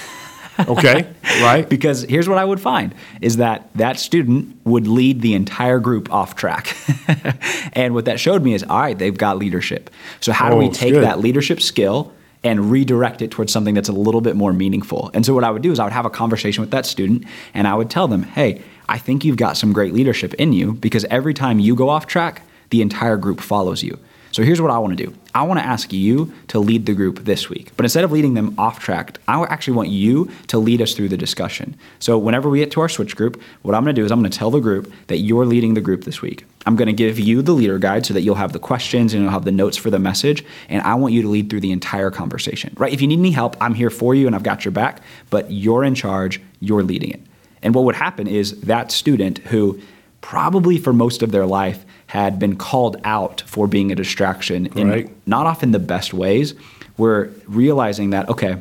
Okay, 0.69 1.07
right? 1.41 1.67
because 1.67 2.03
here's 2.03 2.29
what 2.29 2.37
I 2.37 2.45
would 2.45 2.61
find 2.61 2.95
is 3.21 3.37
that 3.37 3.69
that 3.75 3.99
student 3.99 4.55
would 4.63 4.87
lead 4.87 5.21
the 5.21 5.33
entire 5.33 5.79
group 5.79 6.11
off 6.13 6.35
track. 6.35 6.75
and 7.73 7.93
what 7.93 8.05
that 8.05 8.19
showed 8.19 8.41
me 8.43 8.53
is 8.53 8.63
all 8.63 8.79
right, 8.79 8.97
they've 8.97 9.17
got 9.17 9.37
leadership. 9.37 9.89
So 10.21 10.31
how 10.31 10.49
do 10.49 10.55
Oh, 10.55 10.59
we 10.59 10.69
take 10.69 10.93
good. 10.93 11.03
that 11.03 11.19
leadership 11.19 11.61
skill 11.61 12.13
and 12.43 12.71
redirect 12.71 13.21
it 13.21 13.31
towards 13.31 13.51
something 13.51 13.73
that's 13.73 13.89
a 13.89 13.93
little 13.93 14.21
bit 14.21 14.35
more 14.35 14.53
meaningful? 14.53 15.11
And 15.13 15.25
so 15.25 15.33
what 15.33 15.43
I 15.43 15.51
would 15.51 15.61
do 15.61 15.71
is 15.71 15.79
I 15.79 15.83
would 15.83 15.93
have 15.93 16.05
a 16.05 16.09
conversation 16.09 16.61
with 16.61 16.71
that 16.71 16.85
student 16.85 17.25
and 17.53 17.67
I 17.67 17.75
would 17.75 17.89
tell 17.89 18.07
them, 18.07 18.23
"Hey, 18.23 18.61
I 18.87 18.97
think 18.97 19.25
you've 19.25 19.37
got 19.37 19.57
some 19.57 19.73
great 19.73 19.93
leadership 19.93 20.33
in 20.35 20.53
you 20.53 20.73
because 20.73 21.03
every 21.05 21.33
time 21.33 21.59
you 21.59 21.75
go 21.75 21.89
off 21.89 22.05
track, 22.07 22.43
the 22.69 22.81
entire 22.81 23.17
group 23.17 23.41
follows 23.41 23.83
you." 23.83 23.97
So 24.35 24.43
here's 24.43 24.61
what 24.61 24.69
I 24.69 24.77
want 24.79 24.97
to 24.97 25.01
do. 25.01 25.15
I 25.33 25.43
want 25.43 25.61
to 25.61 25.65
ask 25.65 25.93
you 25.93 26.33
to 26.49 26.59
lead 26.59 26.87
the 26.87 26.93
group 26.93 27.19
this 27.19 27.49
week. 27.49 27.71
But 27.77 27.85
instead 27.85 28.03
of 28.03 28.11
leading 28.11 28.33
them 28.33 28.53
off 28.57 28.79
track, 28.79 29.17
I 29.29 29.41
actually 29.43 29.77
want 29.77 29.87
you 29.87 30.29
to 30.47 30.57
lead 30.57 30.81
us 30.81 30.93
through 30.93 31.07
the 31.07 31.15
discussion. 31.15 31.73
So 31.99 32.17
whenever 32.17 32.49
we 32.49 32.59
get 32.59 32.69
to 32.71 32.81
our 32.81 32.89
switch 32.89 33.15
group, 33.15 33.41
what 33.61 33.75
I'm 33.75 33.85
going 33.85 33.95
to 33.95 34.01
do 34.01 34.03
is 34.03 34.11
I'm 34.11 34.19
going 34.19 34.29
to 34.29 34.37
tell 34.37 34.51
the 34.51 34.59
group 34.59 34.91
that 35.07 35.19
you're 35.19 35.45
leading 35.45 35.73
the 35.73 35.79
group 35.79 36.03
this 36.03 36.21
week. 36.21 36.45
I'm 36.65 36.75
going 36.75 36.87
to 36.87 36.93
give 36.93 37.17
you 37.17 37.41
the 37.41 37.53
leader 37.53 37.79
guide 37.79 38.05
so 38.05 38.13
that 38.13 38.23
you'll 38.23 38.35
have 38.35 38.51
the 38.51 38.59
questions 38.59 39.13
and 39.13 39.23
you'll 39.23 39.31
have 39.31 39.45
the 39.45 39.53
notes 39.53 39.77
for 39.77 39.89
the 39.89 39.99
message. 39.99 40.43
And 40.67 40.81
I 40.81 40.95
want 40.95 41.13
you 41.13 41.21
to 41.21 41.29
lead 41.29 41.49
through 41.49 41.61
the 41.61 41.71
entire 41.71 42.11
conversation, 42.11 42.73
right? 42.75 42.91
If 42.91 43.01
you 43.01 43.07
need 43.07 43.19
any 43.19 43.31
help, 43.31 43.55
I'm 43.61 43.73
here 43.73 43.89
for 43.89 44.15
you 44.15 44.27
and 44.27 44.35
I've 44.35 44.43
got 44.43 44.65
your 44.65 44.73
back, 44.73 45.01
but 45.29 45.49
you're 45.49 45.85
in 45.85 45.95
charge, 45.95 46.41
you're 46.59 46.83
leading 46.83 47.11
it. 47.11 47.21
And 47.63 47.73
what 47.73 47.85
would 47.85 47.95
happen 47.95 48.27
is 48.27 48.59
that 48.63 48.91
student 48.91 49.37
who 49.37 49.79
probably 50.25 50.79
for 50.79 50.91
most 50.91 51.21
of 51.21 51.31
their 51.31 51.45
life 51.45 51.85
had 52.07 52.39
been 52.39 52.55
called 52.55 52.97
out 53.03 53.43
for 53.45 53.67
being 53.67 53.91
a 53.91 53.95
distraction 53.95 54.65
in 54.75 55.15
not 55.27 55.45
often 55.45 55.69
the 55.69 55.77
best 55.77 56.15
ways, 56.15 56.55
we're 56.97 57.29
realizing 57.45 58.09
that, 58.09 58.27
okay, 58.27 58.57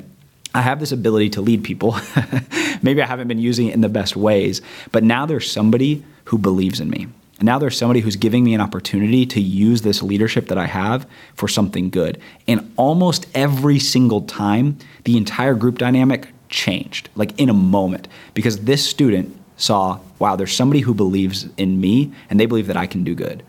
I 0.52 0.60
have 0.60 0.78
this 0.78 0.92
ability 0.92 1.30
to 1.30 1.40
lead 1.40 1.64
people. 1.64 1.96
Maybe 2.82 3.00
I 3.00 3.06
haven't 3.06 3.28
been 3.28 3.38
using 3.38 3.68
it 3.68 3.72
in 3.72 3.80
the 3.80 3.88
best 3.88 4.14
ways, 4.14 4.60
but 4.92 5.04
now 5.04 5.24
there's 5.24 5.50
somebody 5.50 6.04
who 6.24 6.36
believes 6.36 6.80
in 6.80 6.90
me. 6.90 7.06
And 7.38 7.46
now 7.46 7.58
there's 7.58 7.78
somebody 7.78 8.00
who's 8.00 8.16
giving 8.16 8.44
me 8.44 8.52
an 8.52 8.60
opportunity 8.60 9.24
to 9.24 9.40
use 9.40 9.80
this 9.80 10.02
leadership 10.02 10.48
that 10.48 10.58
I 10.58 10.66
have 10.66 11.06
for 11.34 11.48
something 11.48 11.88
good. 11.88 12.20
And 12.46 12.74
almost 12.76 13.26
every 13.34 13.78
single 13.78 14.20
time, 14.20 14.76
the 15.04 15.16
entire 15.16 15.54
group 15.54 15.78
dynamic 15.78 16.28
changed, 16.50 17.08
like 17.16 17.40
in 17.40 17.48
a 17.48 17.54
moment, 17.54 18.06
because 18.34 18.64
this 18.64 18.86
student 18.86 19.34
saw, 19.56 20.00
wow, 20.18 20.36
there's 20.36 20.54
somebody 20.54 20.80
who 20.80 20.94
believes 20.94 21.48
in 21.56 21.80
me 21.80 22.12
and 22.30 22.38
they 22.40 22.46
believe 22.46 22.66
that 22.66 22.76
I 22.76 22.86
can 22.86 23.04
do 23.04 23.14
good. 23.14 23.42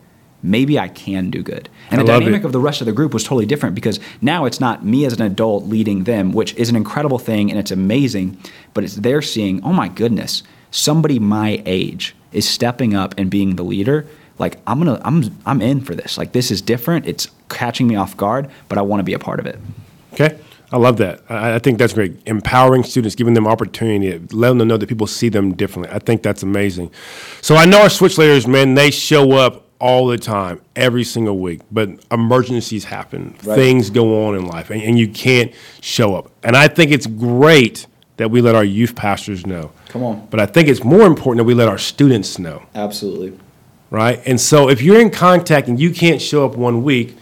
Maybe 0.44 0.78
I 0.78 0.90
can 0.90 1.32
do 1.32 1.42
good. 1.42 1.70
And 1.90 2.00
I 2.00 2.04
the 2.04 2.08
dynamic 2.08 2.42
it. 2.42 2.46
of 2.46 2.52
the 2.52 2.60
rest 2.60 2.80
of 2.80 2.86
the 2.86 2.94
group 2.94 3.14
was 3.14 3.24
totally 3.24 3.48
different 3.48 3.74
because 3.74 4.00
now 4.22 4.46
it's 4.46 4.60
not 4.60 4.86
me 4.86 5.06
as 5.06 5.14
an 5.14 5.24
adult 5.24 5.66
leading 5.66 6.04
them, 6.04 6.34
which 6.34 6.54
is 6.54 6.70
an 6.70 6.76
incredible 6.76 7.18
thing 7.18 7.50
and 7.50 7.60
it's 7.60 7.72
amazing, 7.72 8.38
but 8.74 8.84
it's 8.84 8.96
they're 8.96 9.24
seeing, 9.24 9.64
oh 9.64 9.74
my 9.74 9.88
goodness, 9.88 10.44
somebody 10.70 11.18
my 11.18 11.64
age 11.66 12.16
is 12.32 12.48
stepping 12.48 12.94
up 12.94 13.16
and 13.18 13.32
being 13.32 13.56
the 13.56 13.64
leader. 13.64 14.06
Like 14.38 14.60
I'm 14.68 14.78
gonna, 14.78 15.02
I'm, 15.04 15.36
I'm 15.46 15.62
in 15.62 15.82
for 15.82 15.96
this. 15.96 16.18
Like 16.18 16.34
this 16.34 16.52
is 16.52 16.62
different. 16.62 17.08
It's 17.08 17.28
catching 17.50 17.88
me 17.88 17.96
off 17.96 18.16
guard, 18.16 18.52
but 18.70 18.78
I 18.78 18.82
want 18.82 19.00
to 19.00 19.04
be 19.04 19.14
a 19.14 19.20
part 19.20 19.40
of 19.40 19.48
it. 19.48 19.58
Okay. 20.14 20.38
I 20.72 20.78
love 20.78 20.98
that. 20.98 21.22
I, 21.30 21.56
I 21.56 21.60
think 21.60 21.78
that's 21.78 21.94
great. 21.94 22.16
Empowering 22.26 22.84
students, 22.84 23.16
giving 23.16 23.34
them 23.34 23.48
opportunity, 23.48 24.18
letting 24.36 24.58
them 24.58 24.68
know 24.68 24.78
that 24.78 24.88
people 24.90 25.08
see 25.08 25.30
them 25.30 25.54
differently. 25.54 25.94
I 25.96 26.00
think 26.00 26.24
that's 26.24 26.44
amazing. 26.44 26.92
So 27.42 27.56
I 27.56 27.66
know 27.66 27.82
our 27.82 27.90
switch 27.90 28.18
leaders, 28.18 28.48
man, 28.48 28.74
they 28.74 28.92
show 28.92 29.34
up 29.34 29.64
all 29.80 30.08
the 30.08 30.18
time, 30.18 30.62
every 30.76 31.04
single 31.04 31.38
week, 31.38 31.62
but 31.72 31.90
emergencies 32.12 32.86
happen, 32.86 33.36
Right. 33.44 33.56
things 33.56 33.90
go 33.90 34.26
on 34.26 34.36
in 34.36 34.48
life, 34.48 34.70
and, 34.70 34.82
and 34.82 34.98
you 34.98 35.08
can't 35.08 35.52
show 35.82 36.16
up. 36.16 36.32
And 36.44 36.56
I 36.56 36.68
think 36.70 36.92
it's 36.92 37.06
great 37.06 37.86
that 38.18 38.32
we 38.32 38.42
let 38.42 38.56
our 38.56 38.64
youth 38.64 38.96
pastors 38.96 39.46
know. 39.46 39.72
Come 39.90 40.02
on. 40.04 40.28
But 40.32 40.40
I 40.40 40.46
think 40.46 40.70
it's 40.70 40.84
more 40.84 41.06
important 41.06 41.40
that 41.40 41.44
we 41.44 41.54
let 41.54 41.68
our 41.68 41.78
students 41.78 42.40
know 42.40 42.64
Absolutely. 42.74 43.38
right? 43.92 44.22
And 44.26 44.40
so 44.40 44.70
if 44.70 44.82
you're 44.82 45.00
in 45.00 45.10
contact 45.12 45.68
and 45.68 45.78
you 45.80 45.92
can't 45.92 46.22
show 46.22 46.46
up 46.46 46.56
one 46.56 46.82
week, 46.84 47.18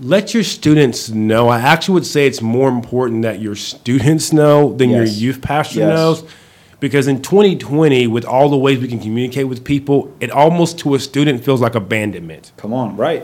let 0.00 0.34
your 0.34 0.42
students 0.42 1.08
know. 1.10 1.48
I 1.48 1.60
actually 1.60 1.94
would 1.94 2.06
say 2.06 2.26
it's 2.26 2.42
more 2.42 2.68
important 2.68 3.22
that 3.22 3.40
your 3.40 3.54
students 3.54 4.32
know 4.32 4.74
than 4.74 4.90
your 4.90 5.04
youth 5.04 5.40
pastor 5.40 5.80
Yes. 5.80 5.88
knows. 5.88 6.24
Because 6.78 7.08
in 7.08 7.22
2020, 7.22 8.06
with 8.06 8.26
all 8.26 8.50
the 8.50 8.56
ways 8.56 8.78
we 8.78 8.88
can 8.88 9.00
communicate 9.00 9.48
with 9.48 9.64
people, 9.64 10.14
it 10.20 10.30
almost 10.30 10.78
to 10.80 10.94
a 10.94 11.00
student 11.00 11.42
feels 11.42 11.60
like 11.62 11.74
abandonment, 11.74 12.52
Come 12.58 12.74
on. 12.74 12.96
Right. 12.98 13.22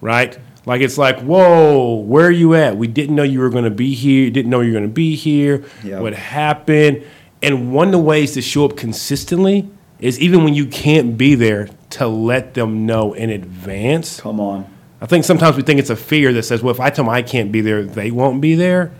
right? 0.00 0.38
Like 0.66 0.80
it's 0.80 0.96
like, 0.96 1.20
whoa, 1.20 1.96
where 1.96 2.26
are 2.26 2.30
you 2.30 2.54
at? 2.54 2.78
We 2.78 2.86
didn't 2.86 3.14
know 3.14 3.22
you 3.22 3.40
were 3.40 3.50
going 3.50 3.64
to 3.64 3.70
be 3.70 3.92
here. 3.94 4.30
Didn't 4.30 4.50
know 4.50 4.60
you 4.62 4.72
were 4.72 4.78
going 4.78 4.88
to 4.88 4.94
be 4.94 5.14
here. 5.14 5.62
Yeah. 5.84 6.00
What 6.00 6.14
happened? 6.14 7.02
And 7.42 7.74
one 7.74 7.88
of 7.88 7.92
the 7.92 7.98
ways 7.98 8.32
to 8.32 8.40
show 8.40 8.64
up 8.64 8.74
consistently 8.74 9.68
is 10.00 10.18
even 10.18 10.42
when 10.42 10.54
you 10.54 10.64
can't 10.66 11.18
be 11.18 11.34
there, 11.34 11.68
to 11.90 12.06
let 12.08 12.54
them 12.54 12.86
know 12.86 13.12
in 13.12 13.28
advance. 13.28 14.18
Come 14.20 14.40
on. 14.40 14.66
I 15.00 15.06
think 15.06 15.24
sometimes 15.24 15.56
we 15.56 15.62
think 15.62 15.80
it's 15.80 15.90
a 15.90 15.96
fear 15.96 16.32
that 16.32 16.44
says, 16.44 16.62
well, 16.62 16.74
if 16.74 16.80
I 16.80 16.88
tell 16.90 17.04
them 17.04 17.12
I 17.12 17.22
can't 17.22 17.52
be 17.52 17.60
there, 17.60 17.82
they 17.84 18.10
won't 18.10 18.40
be 18.40 18.54
there. 18.54 18.92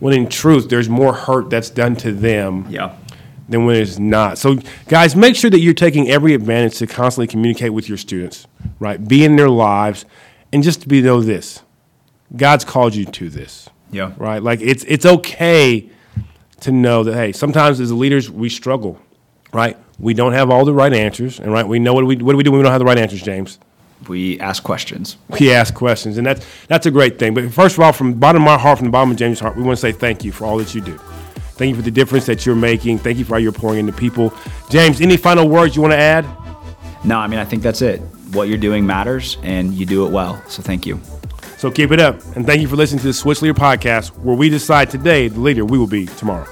When 0.00 0.12
in 0.14 0.28
truth, 0.28 0.68
there's 0.68 0.88
more 0.88 1.12
hurt 1.14 1.50
that's 1.50 1.70
done 1.70 1.96
to 1.96 2.12
them 2.12 2.66
Yeah. 2.68 2.92
than 3.48 3.64
when 3.64 3.76
it's 3.76 3.98
not. 3.98 4.38
So, 4.38 4.58
guys, 4.88 5.16
make 5.16 5.34
sure 5.36 5.50
that 5.50 5.60
you're 5.60 5.74
taking 5.74 6.08
every 6.08 6.34
advantage 6.34 6.78
to 6.78 6.86
constantly 6.86 7.26
communicate 7.26 7.72
with 7.72 7.88
your 7.88 7.98
students, 7.98 8.46
right? 8.78 9.06
Be 9.08 9.24
in 9.24 9.36
their 9.36 9.48
lives, 9.48 10.04
and 10.52 10.62
just 10.62 10.82
to 10.82 10.88
be 10.88 11.00
know 11.02 11.20
this: 11.22 11.62
God's 12.36 12.64
called 12.64 12.94
you 12.94 13.06
to 13.06 13.28
this, 13.28 13.68
Yeah. 13.90 14.12
right? 14.18 14.42
Like 14.42 14.60
it's 14.60 14.84
it's 14.86 15.06
okay 15.06 15.88
to 16.60 16.70
know 16.72 17.02
that 17.04 17.14
hey, 17.14 17.32
sometimes 17.32 17.80
as 17.80 17.92
leaders 17.92 18.30
we 18.30 18.48
struggle, 18.48 19.00
right? 19.52 19.76
We 19.98 20.14
don't 20.14 20.32
have 20.32 20.50
all 20.50 20.64
the 20.64 20.74
right 20.74 20.92
answers, 20.92 21.40
and 21.40 21.50
right, 21.52 21.66
we 21.66 21.78
know 21.80 21.92
what 21.94 22.02
do 22.02 22.06
we 22.06 22.16
what 22.16 22.32
do 22.32 22.36
we 22.36 22.42
do 22.44 22.50
when 22.52 22.58
we 22.58 22.62
don't 22.64 22.72
have 22.72 22.80
the 22.80 22.84
right 22.84 22.98
answers, 22.98 23.22
James? 23.22 23.58
We 24.06 24.38
ask 24.40 24.62
questions. 24.62 25.16
we 25.40 25.52
ask 25.52 25.74
questions, 25.74 26.18
and 26.18 26.26
that's 26.26 26.46
that's 26.68 26.86
a 26.86 26.90
great 26.90 27.18
thing. 27.18 27.34
But 27.34 27.52
first 27.52 27.76
of 27.76 27.80
all, 27.80 27.92
from 27.92 28.12
the 28.12 28.16
bottom 28.16 28.42
of 28.42 28.46
my 28.46 28.56
heart, 28.58 28.78
from 28.78 28.86
the 28.86 28.92
bottom 28.92 29.10
of 29.10 29.16
James' 29.16 29.40
heart, 29.40 29.56
we 29.56 29.62
want 29.62 29.76
to 29.76 29.80
say 29.80 29.92
thank 29.92 30.24
you 30.24 30.32
for 30.32 30.44
all 30.44 30.56
that 30.58 30.74
you 30.74 30.80
do. 30.80 30.96
Thank 31.58 31.70
you 31.70 31.74
for 31.74 31.82
the 31.82 31.90
difference 31.90 32.26
that 32.26 32.46
you're 32.46 32.54
making. 32.54 32.98
Thank 32.98 33.18
you 33.18 33.24
for 33.24 33.34
how 33.34 33.38
you're 33.38 33.50
pouring 33.50 33.80
into 33.80 33.92
people. 33.92 34.32
James, 34.70 35.00
any 35.00 35.16
final 35.16 35.48
words 35.48 35.74
you 35.74 35.82
want 35.82 35.92
to 35.92 35.98
add? 35.98 36.24
No, 37.04 37.18
I 37.18 37.26
mean, 37.26 37.40
I 37.40 37.44
think 37.44 37.62
that's 37.62 37.82
it. 37.82 37.98
What 38.32 38.48
you're 38.48 38.58
doing 38.58 38.86
matters, 38.86 39.36
and 39.42 39.74
you 39.74 39.84
do 39.84 40.06
it 40.06 40.12
well. 40.12 40.40
So 40.48 40.62
thank 40.62 40.86
you. 40.86 41.00
So 41.56 41.70
keep 41.72 41.90
it 41.90 41.98
up, 41.98 42.20
and 42.36 42.46
thank 42.46 42.60
you 42.60 42.68
for 42.68 42.76
listening 42.76 43.00
to 43.00 43.06
the 43.08 43.12
Switch 43.12 43.42
Leader 43.42 43.58
podcast, 43.58 44.16
where 44.18 44.36
we 44.36 44.48
decide 44.48 44.90
today 44.90 45.26
the 45.26 45.40
leader 45.40 45.64
we 45.64 45.76
will 45.76 45.88
be 45.88 46.06
tomorrow. 46.06 46.46